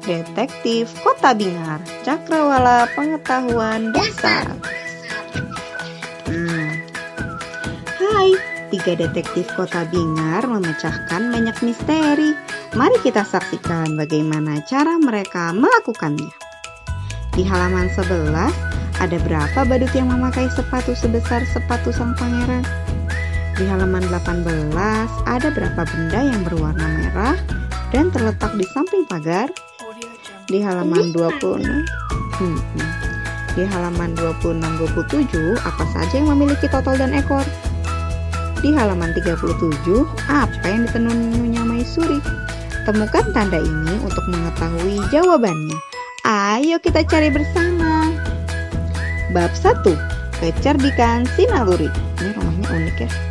[0.00, 1.76] Detektif Kota Bingar,
[2.08, 4.48] Cakrawala Pengetahuan Dasar.
[6.24, 6.72] Hmm.
[8.00, 8.32] Hai,
[8.72, 12.32] tiga detektif Kota Bingar memecahkan banyak misteri.
[12.72, 16.32] Mari kita saksikan bagaimana cara mereka melakukannya.
[17.36, 18.56] Di halaman 11,
[19.04, 22.64] ada berapa badut yang memakai sepatu sebesar sepatu sang pangeran?
[23.52, 24.72] Di halaman 18,
[25.28, 27.36] ada berapa benda yang berwarna merah
[27.92, 29.52] dan terletak di samping pagar?
[30.50, 32.90] Di halaman 26, hmm, hmm.
[33.54, 37.46] di halaman 26-27, apa saja yang memiliki total dan ekor?
[38.58, 39.46] Di halaman 37,
[40.26, 42.18] apa yang ditenun Nyonya Maisuri?
[42.82, 45.78] Temukan tanda ini untuk mengetahui jawabannya.
[46.26, 48.10] Ayo kita cari bersama.
[49.30, 49.86] Bab 1.
[50.42, 51.86] Kecerdikan Sinaluri.
[52.18, 53.29] Ini rumahnya unik ya.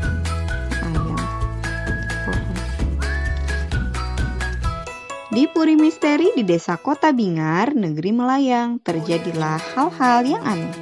[5.30, 10.74] Di Puri Misteri di desa Kota Bingar, negeri Melayang, terjadilah hal-hal yang aneh.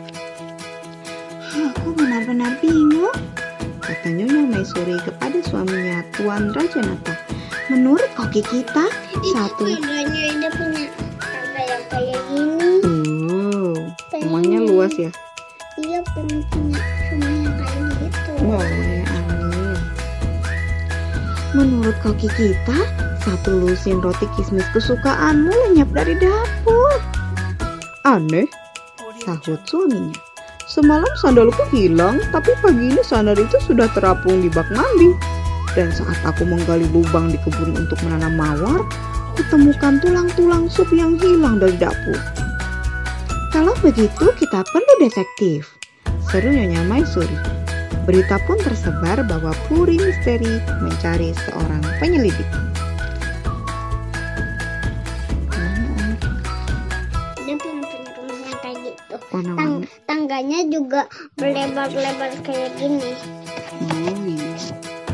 [1.52, 3.12] Aku benar-benar bingung,
[3.84, 7.20] kata Nyonya Maisuri kepada suaminya, Tuan Raja Nata.
[7.67, 8.88] Menurut koki kita,
[9.36, 9.67] satu...
[9.67, 10.88] Ada punya
[11.20, 12.72] tanda yang kayak gini.
[13.28, 13.76] Wow,
[14.16, 15.11] rumahnya luas ya?
[15.76, 16.88] Iya punya rumah
[17.36, 18.32] yang kayak gitu.
[18.48, 19.76] Boleh, amin.
[21.52, 22.80] Menurut koki kita,
[23.28, 26.95] satu lusin roti kismis kesukaanmu lenyap dari dapur.
[28.08, 28.47] Aneh,
[29.28, 30.16] sahut suaminya.
[30.72, 35.11] Semalam sandalku hilang, tapi pagi ini sandal itu sudah terapung di bak mandi.
[35.75, 38.80] Dan saat aku menggali lubang di kebun untuk menanam mawar,
[39.36, 42.20] kutemukan tulang-tulang sup yang hilang dari dapur.
[43.52, 45.75] Kalau begitu, kita perlu detektif.
[46.31, 47.38] Seru Nyonya Maisuri.
[48.08, 52.67] Berita pun tersebar bahwa Puri Misteri mencari seorang penyelidik.
[60.28, 61.08] Tangganya juga
[61.39, 63.15] berlebar-lebar kayak gini.
[63.80, 64.52] Oh iya.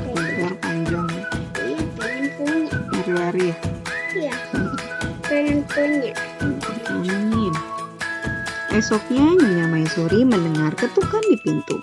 [0.10, 1.06] Lebar panjang.
[1.54, 2.74] Iya pengen punya.
[2.90, 3.58] Lari-lari ya.
[4.18, 4.36] Iya
[5.30, 6.18] pengen punya.
[6.90, 7.54] Amin.
[8.74, 11.78] Esoknya Nyonya Maisuri mendengar ketukan di pintu.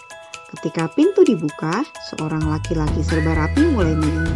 [0.51, 4.35] Ketika pintu dibuka, seorang laki-laki serba rapi mulai menyanyi.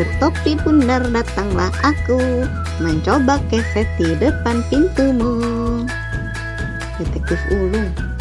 [0.00, 2.48] Bertopi bundar datanglah aku
[2.80, 5.84] mencoba keset di depan pintumu.
[6.94, 8.13] Detektif Ulung,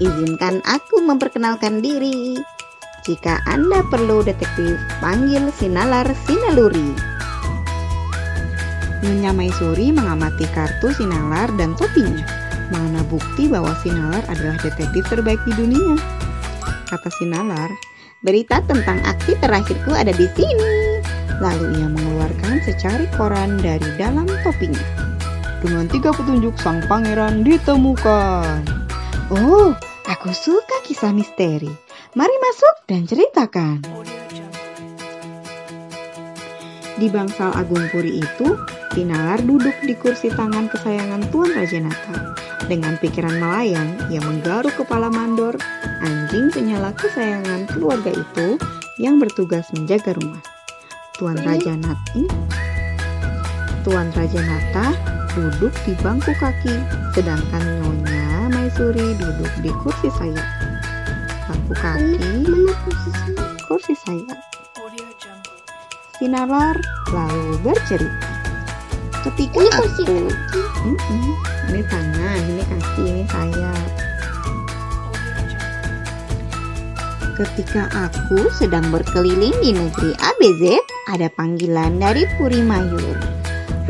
[0.00, 2.40] izinkan aku memperkenalkan diri.
[3.04, 6.96] Jika Anda perlu detektif, panggil Sinalar Sinaluri.
[9.00, 12.24] Nyonya Maisuri mengamati kartu Sinalar dan topinya.
[12.68, 15.96] Mana bukti bahwa Sinalar adalah detektif terbaik di dunia?
[16.88, 17.72] Kata Sinalar,
[18.20, 21.00] berita tentang aksi terakhirku ada di sini.
[21.40, 24.84] Lalu ia mengeluarkan secari koran dari dalam topinya.
[25.64, 28.60] Dengan tiga petunjuk sang pangeran ditemukan.
[29.32, 29.72] Oh,
[30.10, 31.70] aku suka kisah misteri.
[32.18, 33.78] Mari masuk dan ceritakan.
[36.98, 38.58] Di bangsal Agung Puri itu,
[38.90, 42.34] Tinalar duduk di kursi tangan kesayangan Tuan Raja Nata.
[42.66, 45.54] Dengan pikiran melayang, ia menggaruk kepala mandor,
[46.02, 48.58] anjing penyala kesayangan keluarga itu
[48.98, 50.42] yang bertugas menjaga rumah.
[51.14, 52.22] Tuan Raja Nata,
[53.86, 54.86] Tuan Raja Nata
[55.38, 56.74] duduk di bangku kaki,
[57.14, 58.29] sedangkan Nyonya
[58.70, 60.46] Maisuri duduk di kursi sayap.
[61.50, 63.32] Bangku kaki, Mana posisi?
[63.66, 64.38] kursi sayap.
[66.14, 66.78] Sinalar
[67.10, 68.30] lalu bercerita.
[69.26, 70.62] Ketika Ini kursi aku, kaki.
[71.66, 73.88] Ini tangan, ini kaki, ini sayap.
[77.42, 80.62] Ketika aku sedang berkeliling di negeri ABZ,
[81.10, 83.18] ada panggilan dari Puri Mayur.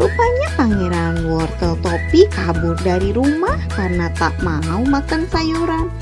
[0.01, 5.93] Rupanya Pangeran Wortel Topi kabur dari rumah karena tak mau makan sayuran.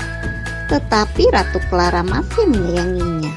[0.71, 3.35] Tetapi Ratu Clara masih menyayanginya.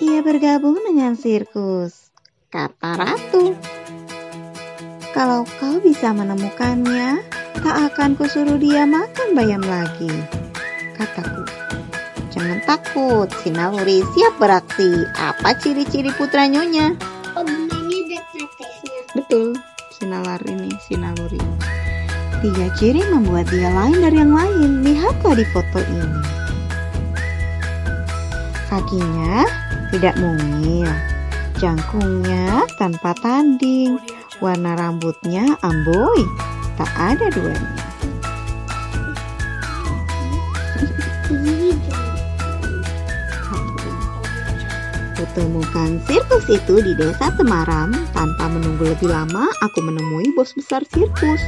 [0.00, 2.08] Ia bergabung dengan sirkus,
[2.48, 3.52] kata Ratu.
[5.12, 7.20] Kalau kau bisa menemukannya,
[7.60, 10.08] tak akan kusuruh dia makan bayam lagi,
[10.96, 11.44] kataku.
[12.32, 15.04] Jangan takut, Sinaluri siap beraksi.
[15.12, 17.17] Apa ciri-ciri putra nyonya?
[19.28, 19.60] Betul,
[19.92, 21.36] Sinalar ini, Sinaluri.
[22.40, 24.80] Tiga ciri membuat dia lain dari yang lain.
[24.80, 26.16] Lihatlah di foto ini.
[28.72, 29.44] Kakinya
[29.92, 30.88] tidak mungil.
[31.60, 34.00] Jangkungnya tanpa tanding.
[34.40, 36.24] Warna rambutnya amboy.
[36.80, 37.76] Tak ada duanya.
[45.18, 47.90] Aku temukan sirkus itu di desa Temaram.
[48.14, 51.42] Tanpa menunggu lebih lama, aku menemui bos besar sirkus.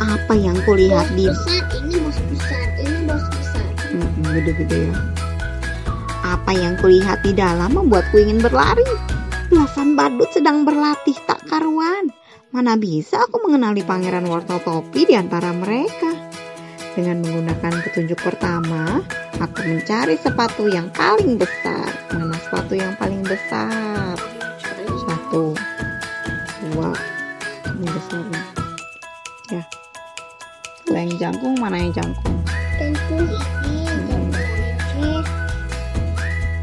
[0.00, 3.68] Apa yang kulihat Bos di besar, ini bos besar, ini bos besar.
[3.92, 4.96] Mm-mm, gede-gede ya.
[6.24, 8.88] Apa yang kulihat di dalam membuatku ingin berlari.
[9.52, 12.08] Belasan badut sedang berlatih tak karuan.
[12.56, 16.08] Mana bisa aku mengenali pangeran wortel topi di antara mereka.
[16.96, 19.04] Dengan menggunakan petunjuk pertama,
[19.36, 22.01] aku mencari sepatu yang paling besar.
[22.72, 24.16] Sepatu yang paling besar?
[25.04, 25.52] Satu,
[26.72, 26.88] dua,
[27.68, 28.42] ini besarnya.
[29.52, 29.62] Ya.
[30.88, 32.40] Kalau yang jangkung, mana yang jangkung?
[32.80, 33.76] Jangkung ini,
[34.08, 35.12] jangkung ini,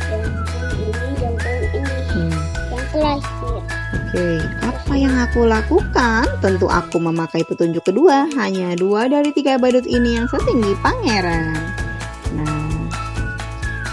[0.09, 2.33] jangkung ini, jangkung ini, Hmm.
[2.73, 3.61] yang terakhir.
[3.93, 4.27] Oke,
[4.65, 6.25] apa yang aku lakukan?
[6.41, 8.25] Tentu aku memakai petunjuk kedua.
[8.33, 11.53] Hanya dua dari tiga badut ini yang setinggi pangeran.
[12.33, 12.89] Nah,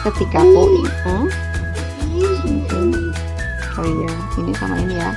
[0.08, 0.80] ketika aku
[1.12, 1.28] oh,
[3.76, 5.10] oh iya, ini sama ini ya.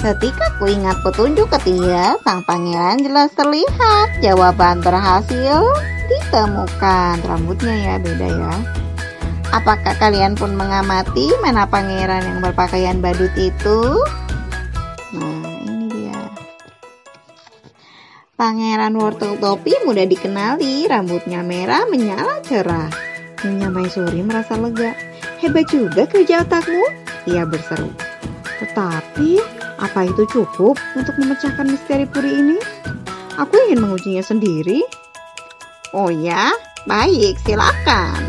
[0.00, 4.08] Ketika ku ingat petunjuk ketiga, sang pangeran jelas terlihat.
[4.24, 5.60] Jawaban berhasil
[6.08, 7.20] ditemukan.
[7.20, 8.54] Rambutnya ya beda ya.
[9.52, 14.00] Apakah kalian pun mengamati mana pangeran yang berpakaian badut itu?
[15.12, 16.32] Nah, ini dia.
[18.40, 22.88] Pangeran wortel topi mudah dikenali, rambutnya merah menyala cerah.
[23.44, 25.09] Nyonya Maisuri merasa lega.
[25.40, 26.84] Hebat juga kerja otakmu,
[27.24, 27.88] ia berseru.
[28.60, 29.40] Tetapi,
[29.80, 32.60] apa itu cukup untuk memecahkan misteri puri ini?
[33.40, 34.84] Aku ingin mengujinya sendiri.
[35.96, 36.52] Oh ya,
[36.84, 38.20] baik, silakan.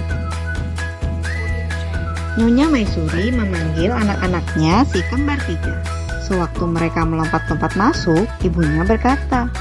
[2.39, 5.83] Nyonya Maisuri memanggil anak-anaknya si kembar tiga.
[6.31, 9.51] Sewaktu mereka melompat-lompat masuk, ibunya berkata,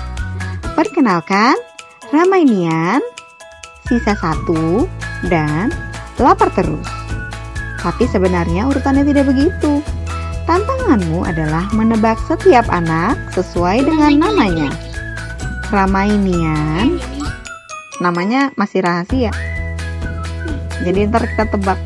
[0.78, 1.58] Perkenalkan,
[2.14, 3.02] Ramainian,
[3.90, 4.86] sisa satu,
[5.26, 5.74] dan
[6.14, 6.99] lapar terus.
[7.80, 9.80] Tapi sebenarnya urutannya tidak begitu.
[10.44, 14.68] Tantanganmu adalah menebak setiap anak sesuai dengan namanya.
[15.70, 16.98] Ramainian,
[18.02, 19.30] namanya masih rahasia.
[20.82, 21.78] Jadi ntar kita tebak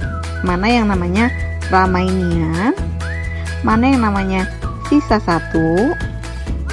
[0.46, 1.28] mana yang namanya
[1.68, 2.72] Ramainian,
[3.66, 4.48] mana yang namanya
[4.88, 5.92] sisa satu,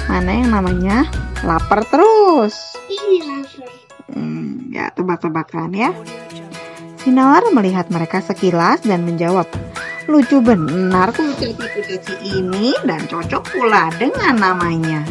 [0.08, 1.04] mana yang namanya
[1.44, 2.56] lapar terus.
[2.88, 3.68] Ini lapar.
[4.12, 5.90] Hmm, ya tebak-tebakan ya.
[7.02, 9.50] Sinawar melihat mereka sekilas dan menjawab,
[10.06, 15.02] lucu benar kucing-kucing ini dan cocok pula dengan namanya.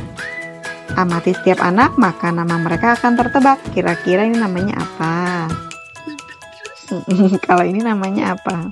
[0.95, 3.59] Amati setiap anak maka nama mereka akan tertebak.
[3.75, 5.51] Kira-kira ini namanya apa?
[7.47, 8.71] Kalau ini namanya apa?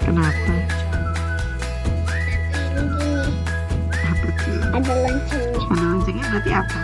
[0.00, 0.52] Kenapa?
[3.92, 4.60] Apa tuh?
[4.72, 5.68] ada loncengnya.
[5.68, 6.78] Mana loncengnya berarti apa?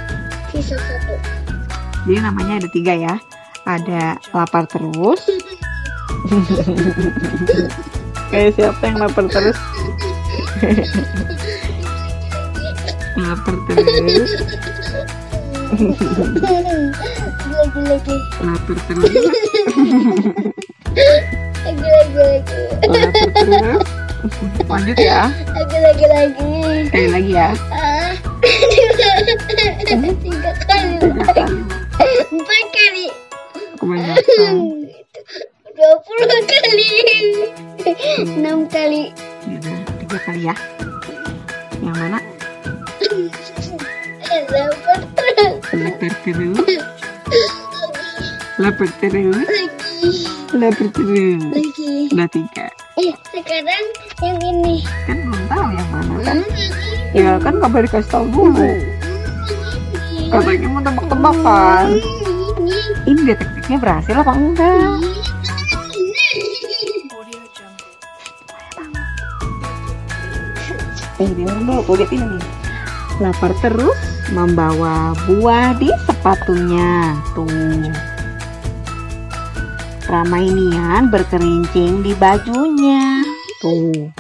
[0.53, 1.17] Sisa satu.
[2.05, 3.17] Jadi namanya ada tiga ya.
[3.65, 5.25] Ada lapar terus.
[8.31, 9.57] Kayak siapa yang lapar terus?
[13.15, 14.31] lapar terus,
[17.55, 18.17] Lagi-lagi.
[18.45, 19.13] lapar terus,
[21.65, 22.61] Lagi-lagi lagi.
[22.85, 23.85] lapar terus.
[24.69, 25.31] Lanjut ya.
[25.53, 26.53] Lagi-lagi lagi.
[26.91, 27.49] Sekali lagi ya.
[28.45, 29.09] Tiga
[30.69, 31.45] kali lagi.
[32.29, 33.07] Empat kali.
[33.85, 34.57] Kebanyakan.
[35.77, 36.89] Dua puluh kali.
[38.33, 39.13] Enam kali.
[39.45, 40.55] Yaudah, tiga kali ya.
[41.85, 42.19] Yang mana?
[45.77, 46.57] Lapar terus.
[48.57, 49.37] Lapar terus,
[50.57, 51.93] lapar terus, Lagi.
[52.09, 52.67] Udah tiga.
[52.97, 53.85] Eh, sekarang
[54.25, 54.81] yang ini.
[55.05, 56.39] Kan belum tahu yang mana kan?
[56.41, 58.65] Hmm, Ya kan boleh dikasih tahu dulu.
[58.65, 60.33] ini.
[60.33, 62.01] Katanya mau tebak-tebakan.
[63.05, 63.21] Ini.
[63.25, 65.01] Detektifnya berhasil apa enggak?
[71.23, 72.45] Eh, dengar dulu, gue ini nih.
[73.23, 73.95] Lapar terus
[74.35, 77.15] membawa buah di sepatunya.
[77.39, 77.93] Tuh.
[80.11, 83.23] Ramainian berkerincing di bajunya.
[83.63, 84.11] Tuh.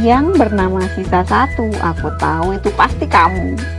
[0.00, 3.75] Yang bernama sisa satu, aku tahu itu pasti kamu.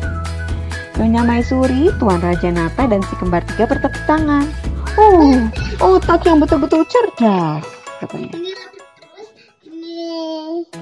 [0.98, 4.50] Nyonya Maisuri, Tuan Raja Nata, dan si kembar tiga bertepuk tangan.
[4.98, 5.38] Oh,
[5.78, 7.62] otak yang betul-betul cerdas,
[8.02, 8.34] katanya.
[8.34, 9.30] Ini terus.
[9.62, 9.94] Ini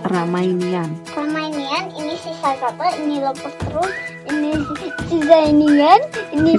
[0.07, 0.87] Ramainian.
[1.11, 1.91] permainan.
[1.99, 2.87] Ini sisa satu.
[2.95, 3.91] Ini lapar terus.
[4.31, 4.55] Ini
[5.11, 5.99] sisa inian.
[6.39, 6.51] Ini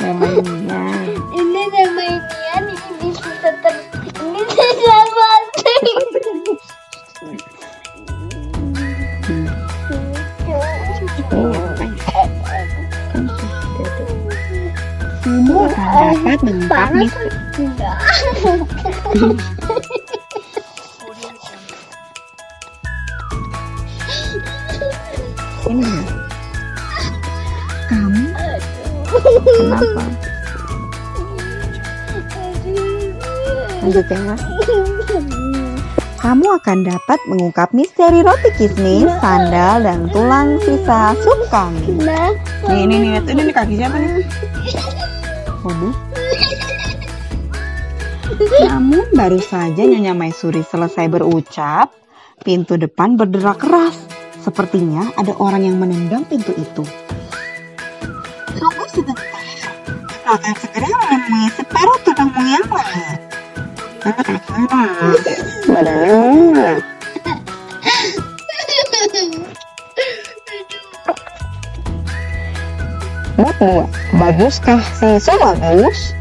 [0.00, 1.04] Ramainian.
[1.36, 2.62] ini sama inian.
[2.72, 3.84] Ini sisa terus.
[4.16, 4.96] Ini sisa
[11.32, 11.98] Iya, makanya.
[13.12, 14.16] Kan sudah tuh.
[15.22, 17.30] Semua mengungkap Panas misteri.
[17.56, 17.96] enggak
[25.62, 26.02] Ini ya.
[27.88, 28.26] Kamu
[29.56, 30.04] kenapa?
[36.22, 41.98] Kamu akan dapat mengungkap misteri roti kismis, sandal, dan tulang sisa sup kami.
[41.98, 42.30] nah
[42.70, 44.22] Nih, ini nih, ini, ini kaki siapa nih?
[45.66, 45.94] Waduh.
[48.70, 51.90] Namun baru saja Nyonya Maisuri selesai berucap,
[52.46, 53.98] pintu depan berderak keras.
[54.46, 56.86] Sepertinya ada orang yang menendang pintu itu.
[58.62, 59.26] Tunggu sebentar.
[60.22, 62.62] Akan segera menemui separuh tubuhmu yang
[64.68, 65.40] lahir.
[65.66, 66.72] Badannya
[73.32, 74.20] Bab 2.
[74.20, 76.14] Baguskah si Isu bagus?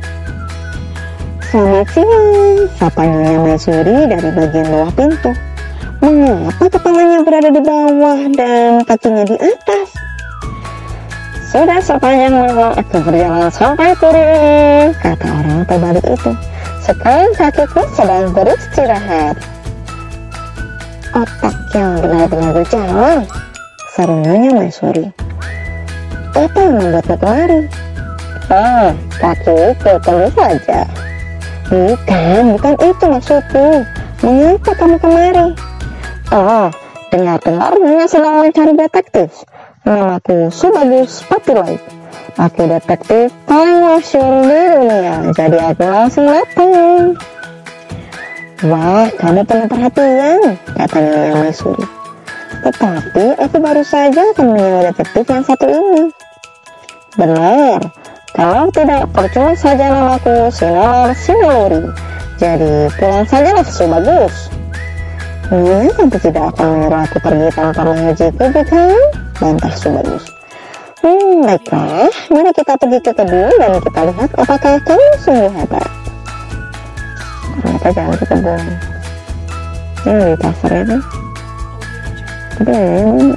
[1.51, 5.31] Selamat siang, sapa Nyonya Maisuri dari bagian bawah pintu.
[5.99, 9.91] Mengapa kepalanya berada di bawah dan kakinya di atas?
[11.51, 16.31] Sudah sepanjang malam aku berjalan sampai turun, kata orang terbalik itu.
[16.81, 19.37] Sekarang kakiku sedang beristirahat.
[21.13, 23.21] Otak yang benar-benar berjalan,
[23.93, 25.05] seru Nyonya Maisuri.
[26.33, 27.61] Apa yang membuatmu kemari?
[28.49, 30.81] Ah, kaki itu tentu saja.
[31.69, 33.67] Bukan, bukan itu maksudku.
[34.25, 35.47] Mengapa kamu kemari?
[36.33, 36.67] Oh,
[37.13, 39.45] dengar-dengar Nyonya sedang mencari detektif.
[39.85, 42.00] Namaku Subagus Patilai.
[42.39, 47.19] Aku detektif paling masyur di dunia, jadi aku langsung datang.
[48.63, 51.85] Wah, kamu penuh perhatian, kata Nyonya Maisuri.
[52.61, 56.03] Tetapi aku baru saja menyewa detektif yang satu ini.
[57.19, 57.83] Benar,
[58.31, 61.83] kalau tidak percuma saja namaku Sinar Sinaluri.
[62.39, 64.35] Jadi pulang sajalah sebagus.
[65.51, 68.95] Nyonya tentu tidak akan menyuruh aku pergi tanpa mengujiku, bukan?
[69.35, 70.40] Bantah Subagus.
[71.01, 72.13] Hmm, baiklah.
[72.29, 75.89] Mari kita pergi ke kebun dan kita lihat apakah kamu sungguh hebat.
[77.57, 78.63] Ternyata jangan ke kebun.
[80.05, 80.97] Ini di pasar itu.
[82.61, 83.33] Tapi ini,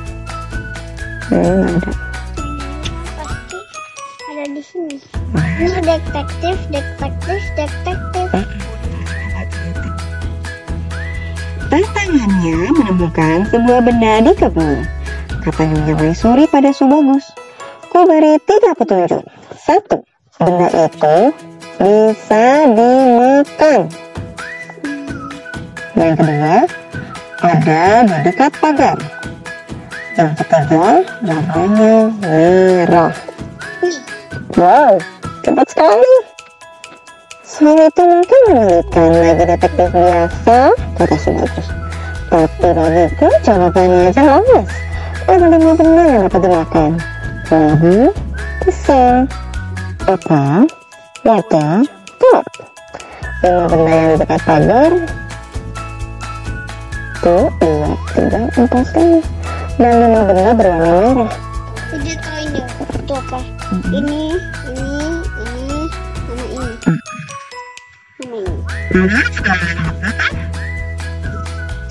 [1.33, 1.93] ini nggak ada.
[3.17, 3.59] pasti
[4.29, 4.97] ada di sini
[5.35, 8.29] ini detektif detektif detektif
[11.73, 14.85] Tantangannya menemukan sebuah benda di kebun.
[15.43, 17.44] Kata Nyonya Maisuri pada Subagus.
[17.95, 19.23] Ku beri tiga petunjuk.
[19.55, 20.03] Satu,
[20.43, 21.31] benda itu
[21.79, 23.81] bisa dimakan.
[25.95, 26.57] Yang kedua,
[27.39, 28.99] ada di dekat pagar.
[30.19, 33.15] Yang ketiga, warnanya merah.
[34.59, 34.99] Wow,
[35.47, 36.15] cepat sekali.
[37.47, 40.59] Soal itu mungkin menyulitkan bagi detektif biasa,
[40.99, 41.69] kata Subagus.
[42.27, 44.67] Tapi bagiku jawabannya jelas.
[45.31, 47.14] Ada lima benda yang dapat dimakan.
[47.45, 48.09] Bambu,
[48.65, 49.29] pisang,
[50.09, 50.65] apa,
[51.29, 51.85] wadah,
[52.17, 52.41] telur.
[53.45, 54.93] Lima benda yang dekat pagar.
[57.21, 59.21] Tuh, dua, tiga, empat, lima.
[59.77, 61.29] Dan lima benda berwarna merah.
[61.93, 62.65] jadi tahu ini
[62.97, 63.39] itu apa
[63.93, 64.41] ini ini
[65.45, 65.85] ini
[66.25, 66.65] sama ini
[68.17, 68.57] sama ini
[68.89, 70.33] Kalian sudah melihat kan?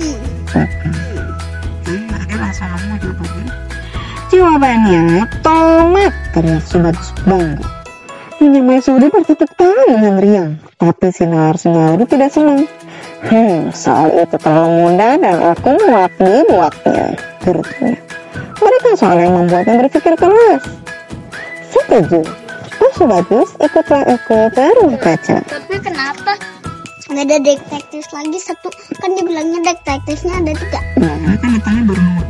[0.02, 0.18] Hmm.
[2.10, 3.53] Ada rasa lama jawabannya.
[4.34, 7.62] Jawabannya tomat teriak Subagus bangga.
[8.42, 10.50] Nyonya Maisuri bertepuk tangan dengan riang,
[10.82, 12.66] tapi Sinar Sinari tidak senang.
[13.30, 17.14] Hmm, soal itu terlalu mudah dan aku mewakili buatnya,
[17.46, 17.94] gerutnya.
[18.58, 20.66] Mereka soal yang membuatnya berpikir keras.
[21.70, 22.26] Setuju.
[22.82, 24.50] Oh, Subagus, ikutlah aku
[24.82, 25.46] rumah kaca.
[25.46, 26.36] tapi kenapa
[27.06, 32.23] nggak ada detektif lagi satu kan dibilangnya detektifnya ada tiga Nah, kan datangnya baru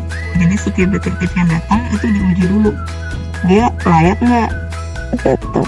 [0.54, 2.72] jadi setiap detektif yang datang itu diuji dulu.
[3.50, 4.50] Dia layak nggak?
[5.18, 5.62] Gitu.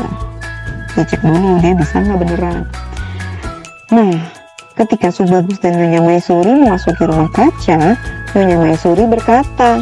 [0.94, 2.70] Dicek dulu dia bisa nggak beneran.
[3.89, 4.13] Nah
[4.77, 7.98] ketika Subagus dan Nyonya Maisuri memasuki rumah kaca
[8.38, 9.82] Nyonya Maisuri berkata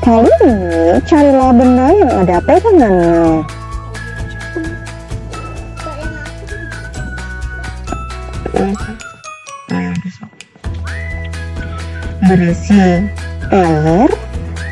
[0.00, 3.44] kali ini carilah benda yang ada pegangannya.
[12.24, 13.04] Berisi
[13.50, 14.10] air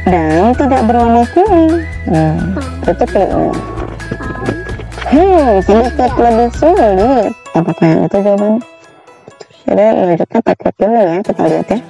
[0.06, 1.74] dan tidak berwarna kuning.
[2.08, 2.38] Hmm,
[2.86, 3.52] itu kayaknya.
[5.08, 7.32] Hmm, sedikit lebih sulit.
[7.56, 8.60] Apakah itu jawabannya?
[9.68, 11.80] Jadi menunjukkan paket dulu ya, kita lihat ya.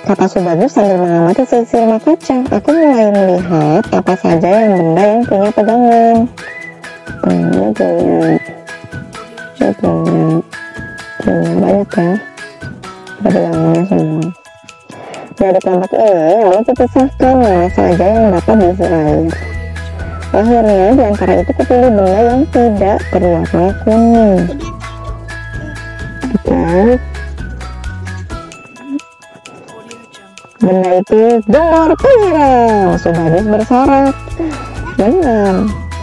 [0.00, 2.36] Kata Subagus sambil mengamati sisi rumah kaca.
[2.56, 6.16] Aku mulai melihat apa saja yang benda yang punya pegangan.
[7.20, 8.28] Punya, punya.
[9.60, 10.24] Saya punya.
[11.20, 12.10] Punya banyak ya.
[13.20, 14.39] Bilangnya semua.
[15.40, 19.32] Dari kelompok ini lalu dipisahkan mana saja yang dapat diisi air.
[20.36, 24.40] Akhirnya di antara itu kepilih benda yang tidak berwarna kuning.
[26.28, 26.60] Kita
[30.60, 34.14] benda itu gemar penyerang Subadis bersorak
[35.00, 35.54] benar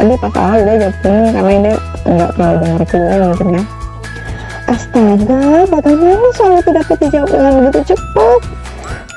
[0.01, 1.73] tadi pas awal dia jawab kuning karena ini
[2.09, 3.63] nggak terlalu dengar kuning mungkin ya
[4.67, 8.56] astaga bagaimana soal tidak dijawab dengan begitu cepat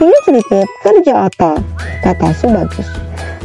[0.00, 1.60] dia sedikit kerja otak
[2.00, 2.88] kata Subadis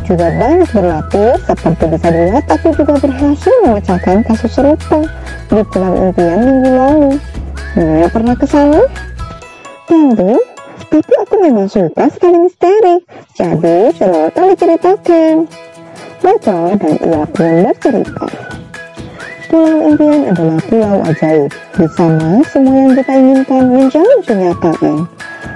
[0.07, 5.03] juga banyak berlatih seperti bisa dilihat aku juga berhasil memecahkan kasus serupa
[5.51, 7.11] di pulau impian minggu lalu
[7.75, 8.79] Naya pernah ke sana?
[9.83, 10.39] Tentu,
[10.87, 13.03] tapi aku memang suka sekali misteri,
[13.35, 15.35] jadi silakan diceritakan.
[16.23, 18.27] Baca dan ia pun bercerita.
[19.51, 21.51] Pulau impian adalah pulau ajaib.
[21.75, 25.14] Di sana semua yang kita inginkan menjadi kenyataan.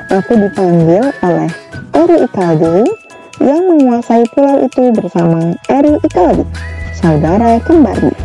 [0.10, 1.50] Aku dipanggil oleh
[1.94, 2.82] Eri Ikaldi
[3.46, 6.42] yang menguasai pulau itu bersama Eri Ikaldi,
[6.98, 8.18] saudara kembarnya.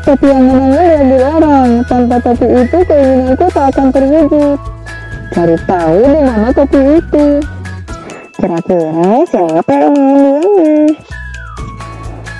[0.00, 4.56] Tapi yang namanya yang dilarang, tanpa topi itu keinginanku tak akan terwujud
[5.36, 7.26] cari tahu di mana topi itu.
[8.40, 10.88] Kira-kira siapa yang mengambilnya?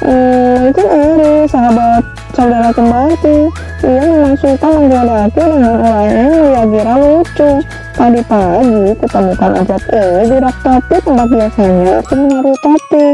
[0.01, 3.53] Hmm, mungkin Eri, sahabat saudara kembarku.
[3.85, 7.51] Ia memang suka menggodaku dengan ulangnya yang dia kira lucu.
[7.97, 13.05] Pagi-pagi kutemukan ajaib ini di rak topi tempat biasanya aku menaruh topi.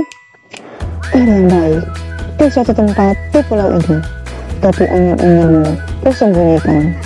[1.14, 1.82] Yang baik,
[2.34, 4.02] di suatu tempat di pulau ini.
[4.58, 6.98] Topi angan-anganmu kusembunyikan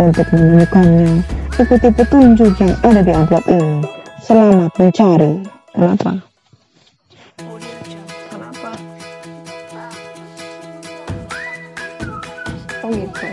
[0.00, 1.20] untuk menemukannya,
[1.60, 3.84] ikuti petunjuk yang ada di amplop ini.
[4.24, 5.44] Selamat mencari.
[5.76, 6.24] Kenapa?
[8.32, 8.70] Kenapa?
[12.80, 13.27] Oh gitu.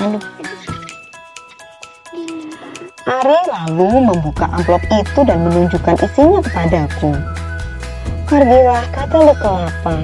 [0.00, 0.24] Aduh.
[3.04, 7.12] Ari lalu membuka amplop itu dan menunjukkan isinya kepadaku.
[8.24, 9.96] Pergilah ke Teluk Kelapa,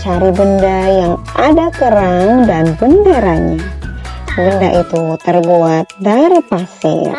[0.00, 3.60] cari benda yang ada kerang dan benderanya.
[4.34, 7.14] Benda itu terbuat dari pasir.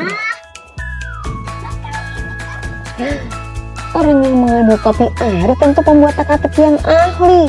[3.91, 7.47] Orang yang mengadu kopi Ari tentu pembuat teka-teki yang ahli.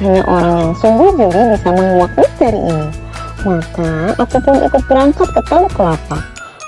[0.00, 3.09] Hanya orang yang sungguh jeli bisa menguak misteri ini.
[3.40, 6.18] Maka aku pun ikut berangkat ke Teluk Kelapa.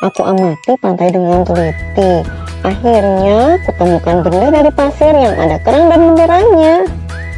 [0.09, 2.25] Aku amati pantai dengan teliti.
[2.65, 6.75] Akhirnya kutemukan benda dari pasir yang ada kerang dan benderanya.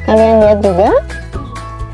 [0.07, 0.91] Kalian lihat juga?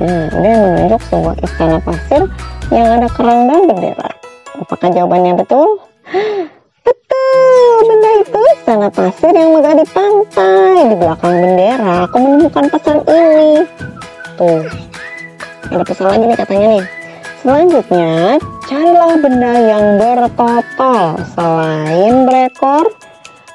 [0.04, 2.22] Nah, dia menunjuk sebuah istana pasir
[2.68, 4.10] yang ada kerang dan bendera.
[4.60, 5.80] Apakah jawabannya betul?
[6.80, 10.76] Betul, benda itu istana pasir yang megah di pantai.
[10.88, 13.62] Di belakang bendera, aku menemukan pesan ini.
[14.40, 14.64] Tuh,
[15.70, 16.99] ada pesan lagi nih katanya nih.
[17.40, 18.36] Selanjutnya,
[18.68, 21.16] carilah benda yang bertotol.
[21.32, 22.92] Selain berekor,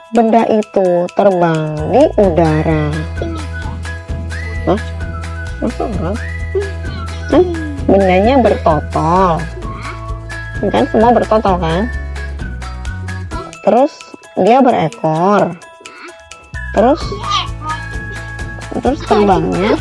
[0.10, 2.90] benda itu terbang di udara.
[4.66, 4.82] Hah?
[5.62, 6.18] Masa enggak?
[7.30, 7.44] Kan
[7.86, 9.38] bendanya bertotol.
[10.66, 11.86] Kan semua bertotol kan?
[13.70, 13.94] Terus
[14.42, 15.54] dia berekor.
[16.74, 17.02] Terus
[18.82, 19.78] terus terbangnya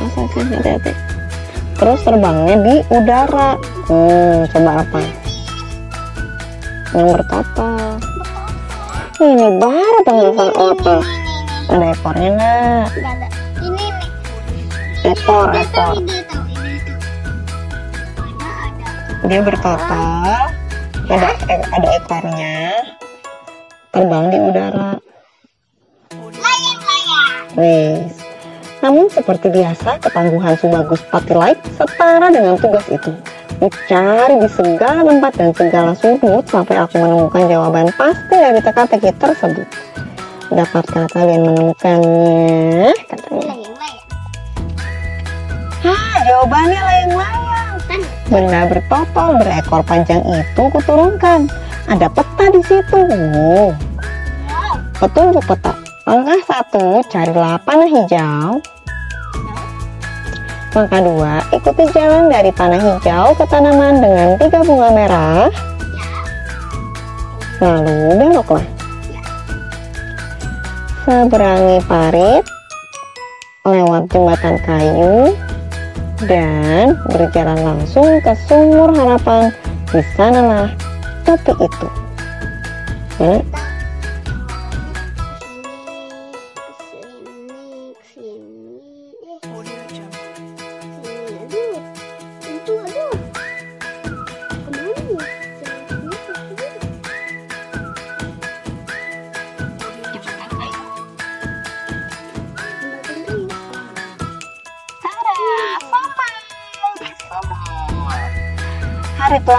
[0.00, 1.05] masa sih hati-hati
[1.76, 3.60] terus terbangnya di udara.
[3.86, 5.00] Hmm coba apa?
[6.96, 8.00] Yang bertotol
[9.16, 11.04] ini baru penjelasan otot
[11.72, 12.52] ada ekornya
[12.84, 13.28] ada.
[13.64, 15.08] Ini nih.
[15.08, 15.96] ekor ekor.
[19.26, 20.52] dia bertotol
[21.08, 22.56] ada ada ekornya.
[23.88, 25.00] Terbang di udara.
[26.12, 28.12] Layang-layang.
[28.86, 33.10] Namun seperti biasa, ketangguhan Subagus Patilaik setara dengan tugas itu.
[33.58, 39.66] Mencari di segala tempat dan segala sudut sampai aku menemukan jawaban pasti dari teka-teki tersebut.
[40.54, 42.94] Dapatkah kalian menemukannya?
[43.10, 43.54] Katanya.
[45.82, 47.74] Hah, jawabannya layang-layang.
[48.30, 51.50] Benda bertopol berekor panjang itu kuturunkan.
[51.90, 53.00] Ada peta di situ.
[53.02, 53.74] Wow.
[55.02, 55.74] Petunjuk peta.
[56.06, 58.62] Langkah satu, carilah panah hijau.
[60.76, 65.48] Langkah dua, ikuti jalan dari panah hijau ke tanaman dengan tiga bunga merah.
[67.64, 68.66] Lalu beloklah.
[71.08, 72.44] Seberangi parit,
[73.64, 75.32] lewat jembatan kayu,
[76.28, 79.48] dan berjalan langsung ke sumur harapan.
[79.88, 80.68] Di sanalah
[81.24, 81.88] topi itu?
[83.16, 83.40] Hmm?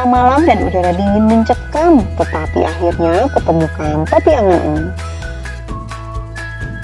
[0.08, 4.96] Malam dan udara dingin mencekam, tetapi akhirnya kutemukan topi angan-angan.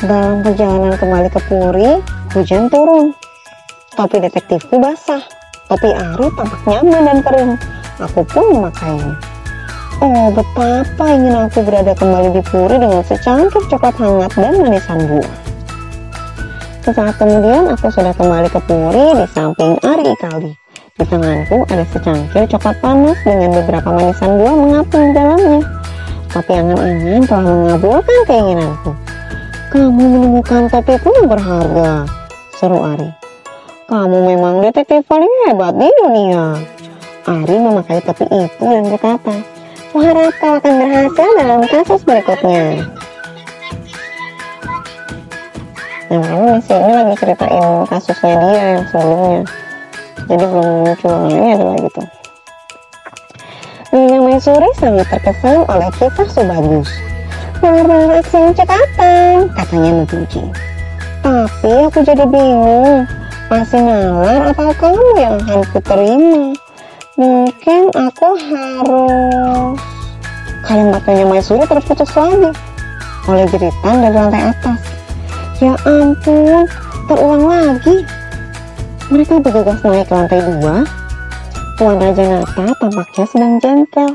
[0.03, 2.03] Dalam perjalanan kembali ke Puri,
[2.35, 3.15] hujan turun.
[3.95, 5.23] Topi detektifku basah.
[5.71, 7.53] Topi Ari tampak nyaman dan kering.
[8.03, 9.15] Aku pun memakainya.
[10.03, 15.33] Oh, betapa ingin aku berada kembali di Puri dengan secangkir coklat hangat dan manisan buah.
[16.83, 20.62] Sesaat kemudian aku sudah kembali ke Puri di samping Ari Ikaldi.
[20.93, 25.61] Di tanganku ada secangkir coklat panas dengan beberapa manisan buah mengapung di dalamnya.
[26.29, 28.91] Tapi angan-angan telah mengabulkan keinginanku.
[29.73, 32.05] Kamu menemukan topiku yang berharga,
[32.61, 33.09] seru Ari.
[33.89, 36.61] Kamu memang detektif paling hebat di dunia.
[37.25, 39.33] Ari memakai topi itu dan berkata,
[39.89, 42.85] Kuharap kau akan berhasil dalam kasus berikutnya.
[46.13, 49.62] Nah, kamu masih ini lagi ceritain kasusnya dia yang sebelumnya.
[50.33, 52.01] Jadi belum muncul lagi adalah gitu.
[53.93, 56.89] Nyonya Maisuri sangat terkesan oleh kisah Subagus.
[57.61, 57.85] Banget
[58.17, 60.41] aksi yang cekatan, katanya memuji.
[61.21, 63.05] Tapi aku jadi bingung,
[63.53, 66.57] masih nalar atau kamu yang akan kuterima?
[67.13, 69.77] Mungkin aku harus...
[70.65, 72.49] Kalimat Nyonya Maisuri terputus lagi
[73.29, 74.81] oleh jeritan dari lantai atas.
[75.61, 76.65] Ya ampun,
[77.05, 78.01] terulang lagi.
[79.11, 80.87] Mereka bergegas naik ke lantai dua.
[81.75, 84.11] Tuan Raja Nata tampaknya sedang jengkel.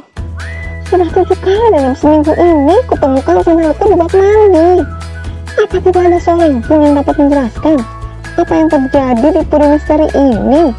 [0.88, 4.80] Sudah tujuh kali dalam seminggu ini kutemukan sandalku di bak mandi.
[5.58, 7.76] Apa tidak ada seorang pun yang dapat menjelaskan
[8.38, 10.70] apa yang terjadi di puri misteri ini?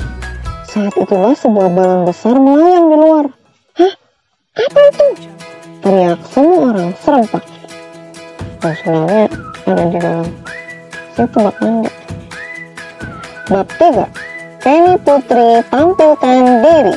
[0.72, 3.26] Saat itulah sebuah balon besar melayang di luar.
[3.76, 3.94] Hah?
[4.56, 5.08] Apa itu?
[5.84, 7.44] Teriak semua orang serempak.
[8.64, 9.26] Oh, sebenarnya
[9.68, 10.28] ada di dalam
[11.14, 12.09] situ bak mandi.
[13.50, 16.96] Bab 3 Penny Putri tampilkan diri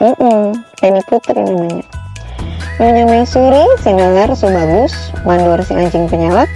[0.00, 1.84] Mm Penny Putri namanya
[2.80, 6.48] Nyonya Maisuri, Sinalar Subagus, Mandor si anjing penyalak,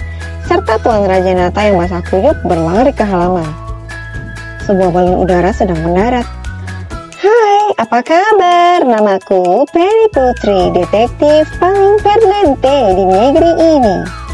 [0.48, 3.46] serta Tuan Raja Nata yang basah kuyup berlari ke halaman.
[4.64, 6.26] Sebuah balon udara sedang mendarat.
[7.20, 8.88] Hai, apa kabar?
[8.88, 14.25] Namaku Penny Putri, detektif paling perlente di negeri ini.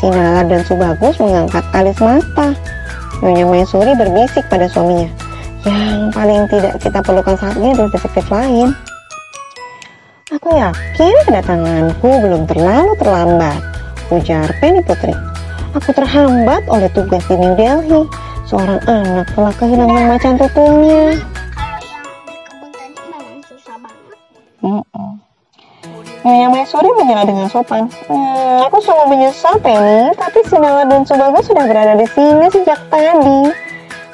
[0.00, 2.56] Sinalar dan Subagus mengangkat alis mata.
[3.20, 5.12] Nyonya Maisuri berbisik pada suaminya.
[5.68, 8.72] Yang paling tidak kita perlukan saat ini adalah detektif lain.
[10.32, 13.60] Aku yakin kedatanganku belum terlalu terlambat,
[14.08, 15.12] ujar Penny Putri.
[15.76, 18.08] Aku terhambat oleh tugas di New Delhi.
[18.48, 21.20] Seorang anak telah kehilangan macan tutunya.
[26.20, 27.88] Nyonya Maisuri menyela dengan sopan.
[28.04, 33.48] Hmm, aku sungguh menyesal, Penny, tapi Sinala dan Subagus sudah berada di sini sejak tadi.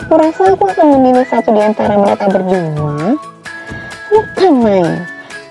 [0.07, 3.19] Kurasa aku akan memilih satu di antara mereka berdua.
[4.07, 4.87] Bukan.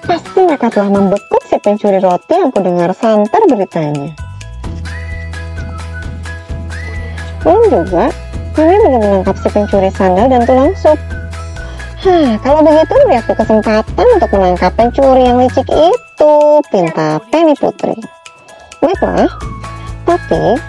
[0.07, 4.15] Pasti mereka telah membekuk si pencuri roti yang kudengar santer beritanya.
[7.43, 8.09] Belum juga,
[8.55, 10.95] kami belum menangkap si pencuri sandal dan tulang sup.
[12.05, 16.04] Hah, kalau begitu beri aku kesempatan untuk menangkap pencuri yang licik itu,
[16.71, 17.95] pinta Penny Putri.
[18.79, 19.27] Baiklah,
[20.05, 20.59] tapi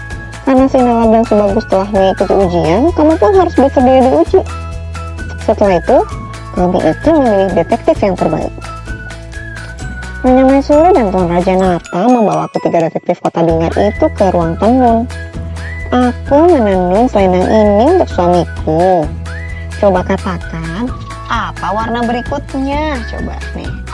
[0.47, 4.41] karena Sinala dan Subagus telah mengikuti ujian, kamu pun harus bersedia diuji.
[5.43, 5.99] Setelah itu,
[6.55, 8.55] kami akan memilih detektif yang terbaik.
[10.27, 15.07] Nyonya Maisuri dan Tuan Raja Nata membawa ketiga detektif kota Bingar itu ke ruang tenun.
[15.95, 19.07] Aku menenun selendang ini untuk suamiku.
[19.79, 20.91] Coba katakan,
[21.31, 22.99] apa warna berikutnya?
[23.07, 23.86] Coba nih.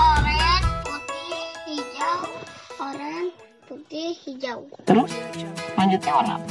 [3.93, 4.65] Hijau.
[4.89, 5.13] Terus,
[5.77, 6.49] lanjutnya warna apa?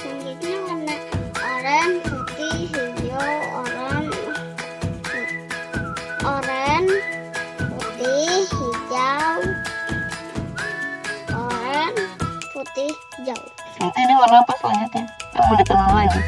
[0.00, 0.96] Selanjutnya warna
[1.36, 4.22] oranye, putih, hijau, oranye,
[6.24, 6.98] oranye,
[7.76, 9.38] putih, hijau,
[11.36, 12.04] oranye,
[12.56, 13.40] putih, hijau.
[13.78, 15.04] Nanti ini warna apa selanjutnya?
[15.36, 16.20] Yang mau ditenun lagi.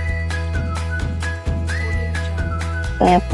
[3.00, 3.24] Lihat